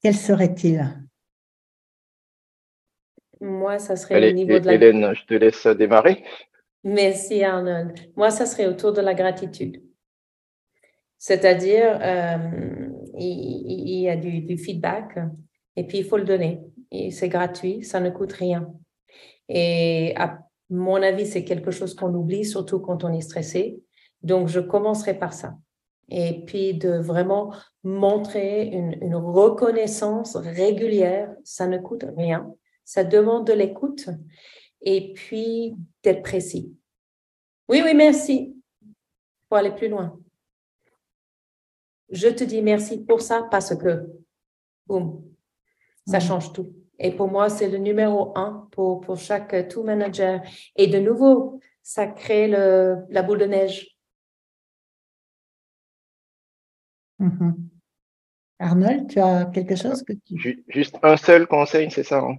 [0.01, 1.04] quel serait-il?
[3.45, 4.73] Moi, ça serait au niveau de la...
[4.73, 6.23] Hélène, je te laisse démarrer.
[6.83, 7.93] Merci Arnold.
[8.15, 9.81] Moi, ça serait autour de la gratitude.
[11.17, 15.17] C'est-à-dire, euh, il, y a du, feedback
[15.75, 16.61] et puis il faut le donner.
[17.11, 18.71] C'est gratuit, ça ne coûte rien.
[19.49, 20.39] Et à
[20.69, 23.79] mon avis, c'est quelque chose qu'on oublie, surtout quand on est stressé.
[24.21, 25.55] Donc, je commencerai par ça.
[26.09, 32.53] Et puis de vraiment montrer une, une reconnaissance régulière, ça ne coûte rien.
[32.85, 34.09] Ça demande de l'écoute
[34.81, 36.73] et puis d'être précis.
[37.67, 38.55] Oui, oui, merci.
[39.49, 40.19] Pour aller plus loin.
[42.09, 44.07] Je te dis merci pour ça parce que,
[44.85, 45.23] boum,
[46.05, 46.21] ça mm.
[46.21, 46.73] change tout.
[46.99, 50.41] Et pour moi, c'est le numéro un pour, pour chaque tout manager.
[50.75, 53.97] Et de nouveau, ça crée le, la boule de neige.
[57.19, 57.53] Mm-hmm.
[58.59, 60.63] Arnold, tu as quelque chose que tu...
[60.67, 62.19] Juste un seul conseil, c'est ça.
[62.19, 62.37] Hein?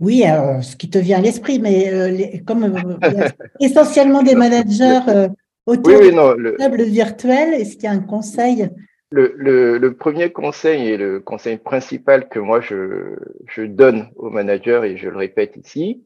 [0.00, 0.22] Oui,
[0.62, 3.28] ce qui te vient à l'esprit, mais euh, comme euh,
[3.60, 5.28] essentiellement des managers euh,
[5.66, 8.70] autour oui, de table virtuelle, est-ce qu'il y a un conseil?
[9.12, 13.16] Le, le, le, premier conseil et le conseil principal que moi je,
[13.48, 16.02] je donne aux managers, et je le répète ici,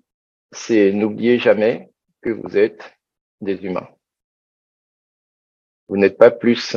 [0.51, 1.90] c'est n'oubliez jamais
[2.20, 2.95] que vous êtes
[3.42, 3.88] des humains.
[5.88, 6.74] Vous n'êtes pas plus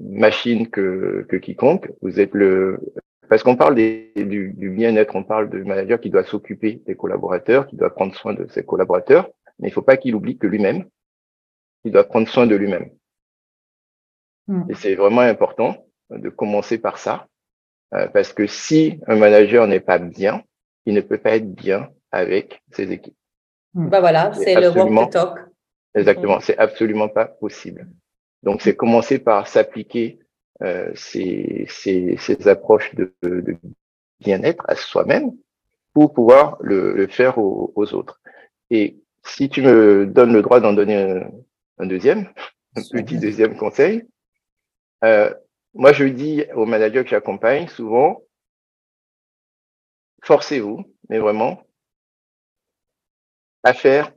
[0.00, 2.78] machine que, que quiconque, vous êtes le,
[3.30, 4.12] parce qu'on parle du,
[4.56, 8.34] du bien-être, on parle de manager qui doit s'occuper des collaborateurs, qui doit prendre soin
[8.34, 10.86] de ses collaborateurs, mais il ne faut pas qu'il oublie que lui-même,
[11.84, 12.90] il doit prendre soin de lui-même.
[14.48, 14.64] Mm.
[14.68, 17.28] Et c'est vraiment important de commencer par ça,
[17.94, 20.42] euh, parce que si un manager n'est pas bien,
[20.84, 23.16] il ne peut pas être bien avec ses équipes.
[23.74, 25.38] Bah voilà, c'est le walk talk.
[25.94, 26.42] Exactement, mm.
[26.42, 27.88] c'est absolument pas possible.
[28.42, 30.18] Donc c'est commencer par s'appliquer
[30.94, 33.56] ces, ces, ces, approches de, de
[34.20, 35.32] bien-être à soi-même
[35.92, 38.20] pour pouvoir le, le faire aux, aux, autres.
[38.70, 41.30] Et si tu me donnes le droit d'en donner un,
[41.78, 42.32] un, deuxième,
[42.76, 44.06] un petit deuxième conseil,
[45.04, 45.32] euh,
[45.74, 48.22] moi je dis aux managers que j'accompagne souvent,
[50.22, 51.66] forcez-vous, mais vraiment,
[53.62, 54.12] à faire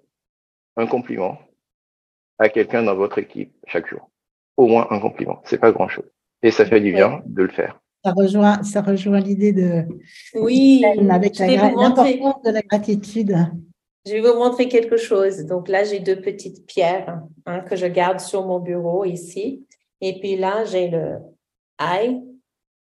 [0.76, 1.40] un compliment
[2.40, 4.10] à quelqu'un dans votre équipe chaque jour.
[4.58, 5.42] Au moins un compliment.
[5.46, 6.10] C'est pas grand chose.
[6.44, 7.82] Et ça fait du bien de le faire.
[8.06, 9.86] Ça rejoint, ça rejoint l'idée de.
[10.36, 13.36] Oui, avec l'importance de la gratitude.
[14.06, 15.46] Je vais vous montrer quelque chose.
[15.46, 19.66] Donc là, j'ai deux petites pierres hein, que je garde sur mon bureau ici.
[20.02, 21.20] Et puis là, j'ai le
[21.80, 22.22] I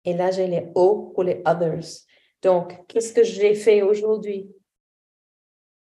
[0.06, 2.06] et là, j'ai les O pour les others.
[2.42, 4.50] Donc, qu'est-ce que j'ai fait aujourd'hui?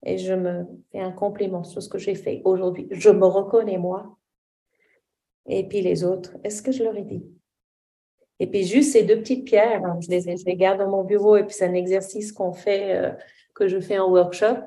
[0.07, 2.89] Et je me fais un compliment sur ce que j'ai fait aujourd'hui.
[2.91, 4.17] Je me reconnais moi.
[5.47, 7.25] Et puis les autres, est-ce que je leur ai dit?
[8.41, 11.45] Et puis juste ces deux petites pierres, hein, je, les, garde dans mon bureau et
[11.45, 13.13] puis c'est un exercice qu'on fait, euh,
[13.55, 14.65] que je fais en workshop.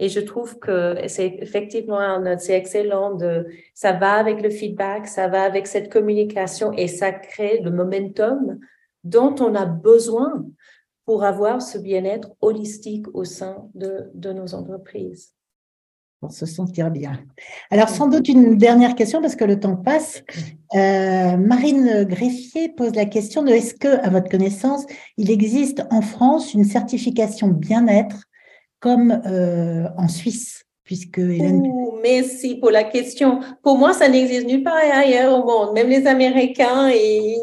[0.00, 3.14] Et je trouve que c'est effectivement, c'est excellent.
[3.14, 7.70] De, ça va avec le feedback, ça va avec cette communication et ça crée le
[7.70, 8.58] momentum
[9.04, 10.44] dont on a besoin
[11.04, 15.32] pour avoir ce bien-être holistique au sein de nos entreprises
[16.22, 17.18] pour se sentir bien.
[17.72, 20.22] Alors, sans doute une dernière question, parce que le temps passe.
[20.76, 24.86] Euh, Marine Greffier pose la question de est-ce que, à votre connaissance,
[25.18, 28.28] il existe en France une certification bien-être
[28.78, 31.62] comme euh, en Suisse puisque Hélène...
[32.02, 33.40] merci pour la question.
[33.62, 37.36] Pour moi, ça n'existe nulle part ailleurs au monde, même les Américains et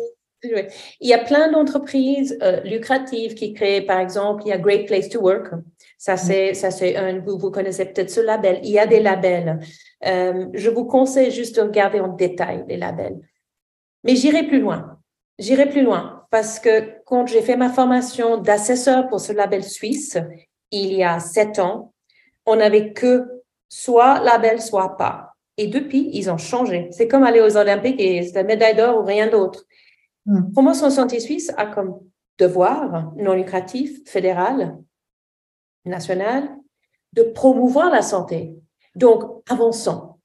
[0.43, 0.69] il
[1.01, 5.09] y a plein d'entreprises euh, lucratives qui créent, par exemple, il y a Great Place
[5.09, 5.51] to Work.
[5.99, 6.17] Ça, mm.
[6.17, 8.59] c'est, ça, c'est un, vous, vous connaissez peut-être ce label.
[8.63, 9.59] Il y a des labels.
[10.07, 13.19] Euh, je vous conseille juste de regarder en détail les labels.
[14.03, 14.97] Mais j'irai plus loin.
[15.37, 20.17] J'irai plus loin parce que quand j'ai fait ma formation d'assesseur pour ce label suisse,
[20.71, 21.93] il y a sept ans,
[22.45, 23.25] on n'avait que
[23.67, 25.35] soit label, soit pas.
[25.57, 26.87] Et depuis, ils ont changé.
[26.91, 29.65] C'est comme aller aux Olympiques et c'est la médaille d'or ou rien d'autre.
[30.53, 31.99] Promotion Santé Suisse a comme
[32.37, 34.77] devoir non lucratif fédéral,
[35.85, 36.49] national,
[37.13, 38.55] de promouvoir la santé.
[38.95, 40.15] Donc, avançons.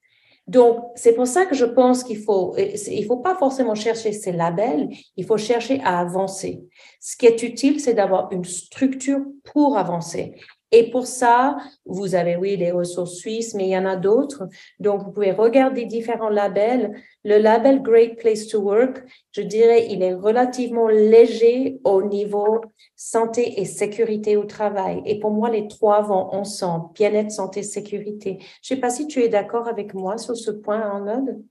[0.47, 4.31] Donc, c'est pour ça que je pense qu'il faut, il faut pas forcément chercher ces
[4.31, 6.63] labels, il faut chercher à avancer.
[7.01, 10.35] Ce qui est utile, c'est d'avoir une structure pour avancer.
[10.77, 11.57] Et pour ça,
[11.87, 14.49] vous avez, oui, les ressources suisses, mais il y en a d'autres.
[14.81, 16.91] Donc, vous pouvez regarder différents labels.
[17.25, 22.61] Le label Great Place to Work, je dirais, il est relativement léger au niveau
[22.97, 25.01] santé et sécurité au travail.
[25.07, 28.39] Et pour moi, les trois vont ensemble, bien-être, santé, sécurité.
[28.61, 31.45] Je ne sais pas si tu es d'accord avec moi sur ce point, Arnaud.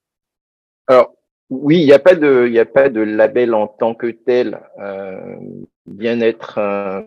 [0.88, 1.16] Alors,
[1.50, 4.60] oui, il n'y a pas de, il a pas de label en tant que tel.
[4.80, 5.38] Euh,
[5.86, 7.02] bien-être, euh,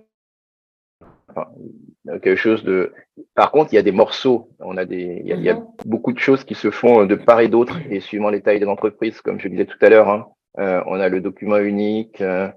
[2.23, 2.93] quelque chose de.
[3.35, 4.49] Par contre, il y a des morceaux.
[4.61, 5.67] On a des, il y a, mhm.
[5.85, 8.67] beaucoup de choses qui se font de part et d'autre et suivant les tailles des
[8.67, 10.09] entreprises, comme je disais tout à l'heure.
[10.09, 10.27] Hein,
[10.59, 12.21] euh, on a le document unique.
[12.21, 12.49] Euh,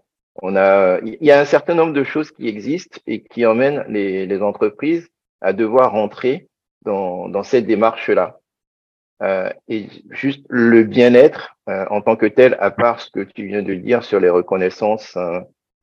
[0.41, 3.83] on a, il y a un certain nombre de choses qui existent et qui emmènent
[3.89, 5.09] les, les entreprises
[5.41, 6.47] à devoir rentrer
[6.85, 8.39] dans, dans cette démarche-là.
[9.21, 13.47] Euh, et juste le bien-être euh, en tant que tel, à part ce que tu
[13.47, 15.17] viens de dire sur les reconnaissances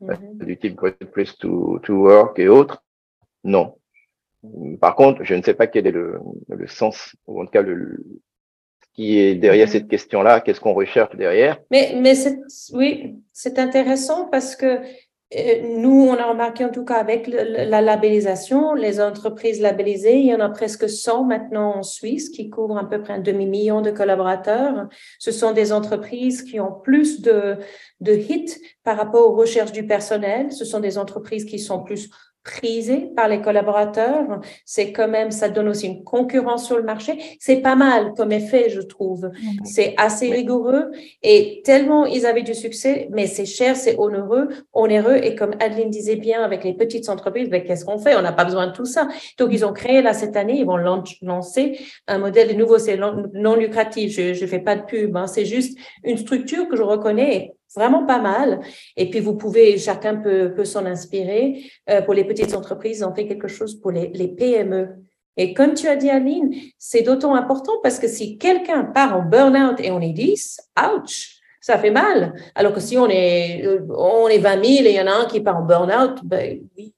[0.01, 0.39] mhm.
[0.39, 2.83] du type Great Place to, to Work et autres,
[3.47, 3.79] non.
[4.81, 6.21] Par contre, je ne sais pas quel est le,
[6.67, 8.05] sens, en tout cas le,
[8.83, 11.59] ce qui est derrière cette question-là, qu'est-ce qu'on recherche derrière.
[11.71, 12.15] Mais, mais
[12.73, 14.81] oui, c'est intéressant parce que
[15.35, 20.27] euh, nous, on a remarqué en tout cas avec la labellisation, les entreprises labellisées, il
[20.27, 23.81] y en a presque 100 maintenant en Suisse qui couvrent à peu près un demi-million
[23.81, 24.89] de collaborateurs.
[25.19, 27.57] Ce sont des entreprises qui ont plus de,
[28.01, 30.53] de hits par rapport aux recherches du personnel.
[30.53, 32.09] Ce sont des entreprises qui sont plus
[32.47, 34.41] prisé par les collaborateurs.
[34.65, 37.19] C'est quand même, ça donne aussi une concurrence sur le marché.
[37.41, 39.31] C'est pas mal comme effet, je trouve.
[39.65, 40.93] C'est assez rigoureux
[41.25, 45.17] et tellement ils avaient du succès, mais c'est cher, c'est onéreux, onéreux.
[45.17, 48.15] Et comme Adeline disait bien, avec les petites entreprises, ben, qu'est-ce qu'on fait?
[48.17, 49.09] On n'a pas besoin de tout ça.
[49.39, 50.79] Donc, ils ont créé là cette année, ils vont
[51.23, 54.13] lancer un modèle de nouveau, c'est non lucratif.
[54.13, 55.27] Je ne fais pas de pub, hein.
[55.27, 58.61] c'est juste une structure que je reconnais vraiment pas mal.
[58.97, 61.65] Et puis, vous pouvez, chacun peut, peut s'en inspirer.
[61.91, 64.89] Euh, pour les petites entreprises, on fait quelque chose pour les, les PME.
[65.37, 69.23] Et comme tu as dit, Aline, c'est d'autant important parce que si quelqu'un part en
[69.23, 70.61] burn-out et on est 10,
[70.95, 72.35] ouch, ça fait mal.
[72.55, 75.23] Alors que si on est, euh, on est 20 000 et il y en a
[75.23, 76.95] un qui part en burn-out, ben oui,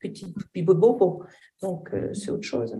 [0.00, 1.22] petit, petit bobo.
[1.62, 2.76] Donc, euh, c'est autre chose.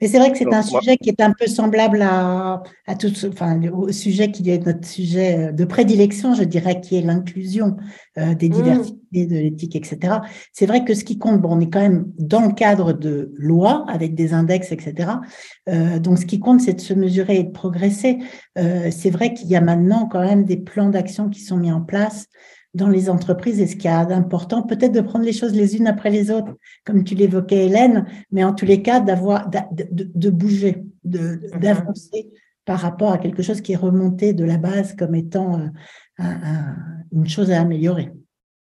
[0.00, 3.10] Mais c'est vrai que c'est un sujet qui est un peu semblable à, à tout,
[3.28, 7.76] enfin, au sujet qui est notre sujet de prédilection, je dirais, qui est l'inclusion
[8.18, 8.52] euh, des mmh.
[8.52, 10.18] diversités, de l'éthique, etc.
[10.52, 13.32] C'est vrai que ce qui compte, bon, on est quand même dans le cadre de
[13.36, 15.12] lois avec des index, etc.
[15.68, 18.18] Euh, donc, ce qui compte, c'est de se mesurer et de progresser.
[18.58, 21.72] Euh, c'est vrai qu'il y a maintenant quand même des plans d'action qui sont mis
[21.72, 22.26] en place
[22.76, 25.76] dans les entreprises et ce qu'il y a d'important, peut-être de prendre les choses les
[25.76, 26.52] unes après les autres,
[26.84, 31.58] comme tu l'évoquais, Hélène, mais en tous les cas, d'avoir, de, bouger, mm-hmm.
[31.58, 32.30] d'avancer
[32.64, 35.60] par rapport à quelque chose qui est remonté de la base comme étant
[36.20, 36.24] euh,
[37.12, 38.12] une chose à améliorer.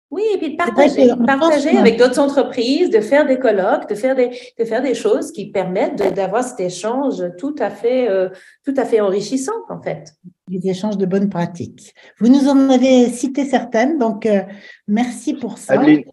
[0.09, 4.15] Oui, et puis de partager, partager avec d'autres entreprises, de faire des colloques, de faire
[4.15, 8.29] des, de faire des choses qui permettent d'avoir cet échange tout à fait, euh,
[8.63, 10.13] tout à fait enrichissant, en fait.
[10.47, 11.93] Des échanges de bonnes pratiques.
[12.19, 14.41] Vous nous en avez cité certaines, donc euh,
[14.87, 15.73] merci pour ça.
[15.73, 16.05] Adeline,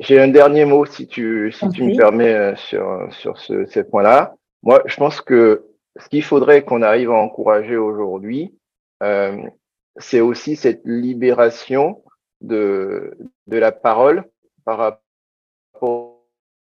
[0.00, 3.84] j'ai un dernier mot, si tu, si tu me permets, euh, sur, sur ce, ces
[3.84, 4.34] points-là.
[4.62, 5.66] Moi, je pense que
[5.96, 8.54] ce qu'il faudrait qu'on arrive à encourager aujourd'hui,
[9.98, 12.02] c'est aussi cette libération
[12.40, 13.16] de,
[13.46, 14.24] de la parole
[14.64, 16.14] par rapport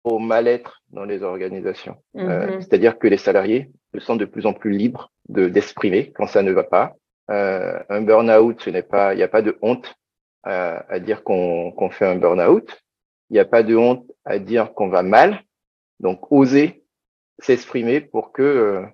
[0.04, 1.96] au mal-être dans les organisations.
[2.16, 2.62] Euh, mm-hmm.
[2.62, 6.42] C'est-à-dire que les salariés se sentent de plus en plus libres de d'exprimer quand ça
[6.42, 6.96] ne va pas.
[7.32, 9.96] Euh, un burn-out, ce n'est pas, il n'y a pas de honte
[10.44, 12.70] à, à dire qu'on fait un burn-out.
[13.30, 15.42] Il n'y a pas de honte à dire qu'on va mal.
[16.00, 16.84] Donc, oser
[17.40, 18.86] s'exprimer pour que euh,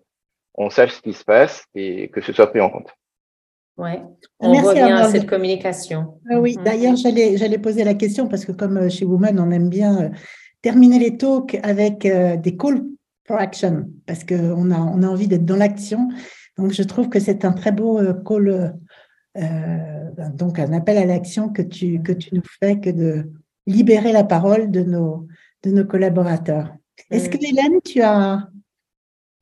[0.56, 2.90] on sache ce qui se passe et que ce soit pris en compte.
[3.78, 3.92] Oui,
[4.40, 6.20] on revient à cette communication.
[6.30, 6.64] Ah oui, mm-hmm.
[6.64, 10.12] d'ailleurs, j'allais, j'allais poser la question parce que comme euh, chez Women, on aime bien
[10.62, 12.84] terminer les talks avec euh, des calls
[13.28, 16.10] for action parce qu'on a, on a envie d'être dans l'action.
[16.58, 18.80] Donc, je trouve que c'est un très beau call,
[20.34, 23.32] donc un appel à l'action que tu, que tu nous fais, que de
[23.68, 25.28] libérer la parole de nos,
[25.64, 26.74] de nos collaborateurs.
[27.12, 27.38] Est-ce que.
[27.38, 28.50] Hélène, tu as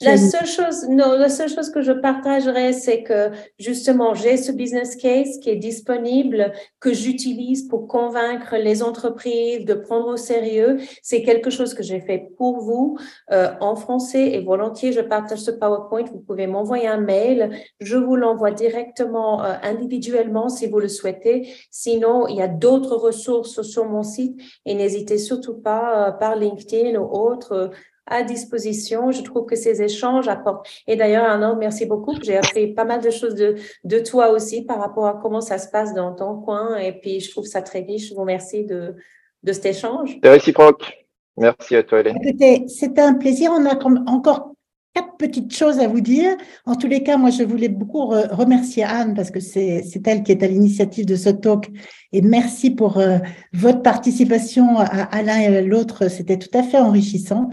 [0.01, 4.51] la seule chose, non, la seule chose que je partagerais, c'est que justement, j'ai ce
[4.51, 10.79] business case qui est disponible, que j'utilise pour convaincre les entreprises de prendre au sérieux.
[11.01, 12.97] C'est quelque chose que j'ai fait pour vous
[13.31, 16.03] euh, en français et volontiers, je partage ce PowerPoint.
[16.11, 17.51] Vous pouvez m'envoyer un mail.
[17.79, 21.53] Je vous l'envoie directement, euh, individuellement, si vous le souhaitez.
[21.71, 26.35] Sinon, il y a d'autres ressources sur mon site et n'hésitez surtout pas euh, par
[26.35, 27.71] LinkedIn ou autre
[28.07, 29.11] à disposition.
[29.11, 30.67] Je trouve que ces échanges apportent.
[30.87, 32.13] Et d'ailleurs, Arnaud, merci beaucoup.
[32.21, 35.57] J'ai appris pas mal de choses de, de toi aussi par rapport à comment ça
[35.57, 36.77] se passe dans ton coin.
[36.77, 38.09] Et puis, je trouve ça très riche.
[38.09, 38.95] Je vous remercie de,
[39.43, 40.17] de cet échange.
[40.23, 41.05] C'est réciproque.
[41.37, 42.67] Merci à toi, Hélène.
[42.67, 43.51] C'était un plaisir.
[43.53, 43.75] On a
[44.09, 44.53] encore
[44.93, 46.37] quatre petites choses à vous dire.
[46.65, 50.31] En tous les cas, moi, je voulais beaucoup remercier Anne parce que c'est elle qui
[50.31, 51.69] est à l'initiative de ce talk.
[52.13, 53.17] Et merci pour euh,
[53.51, 56.07] votre participation à, à l'un et à l'autre.
[56.07, 57.49] C'était tout à fait enrichissant.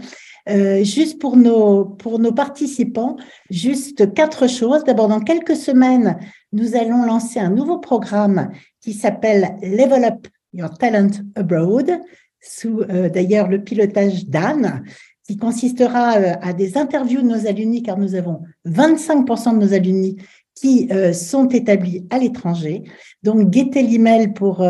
[0.49, 3.15] Euh, juste pour nos, pour nos participants,
[3.49, 4.83] juste quatre choses.
[4.83, 6.17] D'abord, dans quelques semaines,
[6.51, 12.01] nous allons lancer un nouveau programme qui s'appelle Level Up Your Talent Abroad,
[12.41, 14.83] sous euh, d'ailleurs le pilotage d'Anne,
[15.25, 19.73] qui consistera euh, à des interviews de nos alumni, car nous avons 25% de nos
[19.73, 20.17] alumni
[20.55, 22.83] qui sont établis à l'étranger.
[23.23, 24.63] Donc, guettez l'email pour,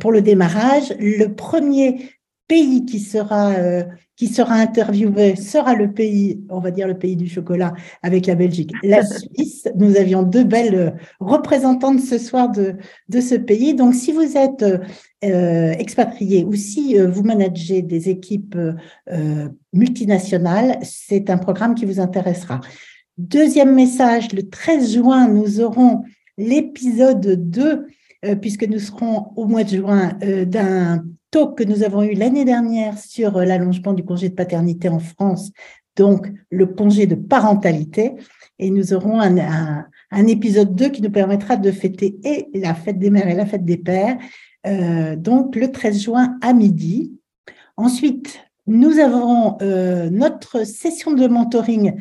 [0.00, 0.92] pour le démarrage.
[0.98, 2.10] Le premier
[2.48, 3.52] pays qui sera
[4.18, 7.72] qui sera interviewé sera le pays, on va dire le pays du chocolat
[8.02, 9.68] avec la Belgique, la Suisse.
[9.76, 12.74] Nous avions deux belles représentantes ce soir de,
[13.08, 13.74] de ce pays.
[13.74, 14.64] Donc, si vous êtes
[15.24, 18.56] euh, expatrié ou si euh, vous managez des équipes
[19.08, 22.60] euh, multinationales, c'est un programme qui vous intéressera.
[23.18, 26.02] Deuxième message, le 13 juin, nous aurons
[26.36, 27.86] l'épisode 2
[28.40, 30.12] puisque nous serons au mois de juin
[30.46, 34.88] d'un talk que nous avons eu l'année dernière sur euh, l'allongement du congé de paternité
[34.88, 35.52] en France,
[35.96, 38.14] donc le congé de parentalité.
[38.58, 43.10] Et nous aurons un, épisode 2 qui nous permettra de fêter et la fête des
[43.10, 44.18] mères et la fête des pères,
[44.66, 47.12] euh, donc le 13 juin à midi.
[47.76, 51.94] Ensuite, nous avons euh, notre session de mentoring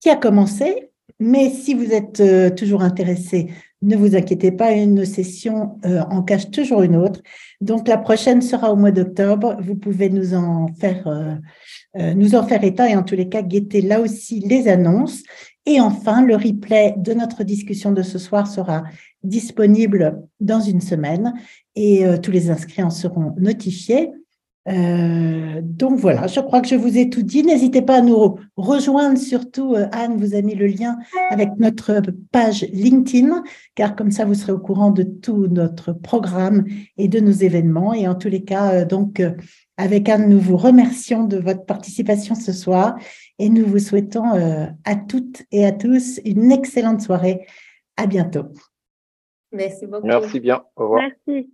[0.00, 3.50] qui a commencé, mais si vous êtes toujours intéressé,
[3.82, 7.20] ne vous inquiétez pas, une session euh, en cache toujours une autre.
[7.60, 9.56] Donc la prochaine sera au mois d'octobre.
[9.60, 11.34] Vous pouvez nous en faire euh,
[11.98, 15.22] euh, nous en faire état et en tous les cas guetter là aussi les annonces.
[15.66, 18.84] Et enfin, le replay de notre discussion de ce soir sera
[19.22, 21.34] disponible dans une semaine
[21.76, 24.10] et tous les inscrits en seront notifiés.
[24.68, 27.42] Euh, donc voilà, je crois que je vous ai tout dit.
[27.42, 30.98] N'hésitez pas à nous rejoindre, surtout euh, Anne vous a mis le lien
[31.30, 33.42] avec notre page LinkedIn,
[33.74, 36.64] car comme ça vous serez au courant de tout notre programme
[36.98, 37.94] et de nos événements.
[37.94, 39.22] Et en tous les cas, euh, donc
[39.76, 42.96] avec Anne, nous vous remercions de votre participation ce soir
[43.38, 44.24] et nous vous souhaitons
[44.84, 47.46] à toutes et à tous une excellente soirée.
[47.96, 48.44] À bientôt.
[49.52, 50.06] Merci beaucoup.
[50.06, 50.62] Merci bien.
[50.76, 51.02] Au revoir.
[51.26, 51.50] Merci.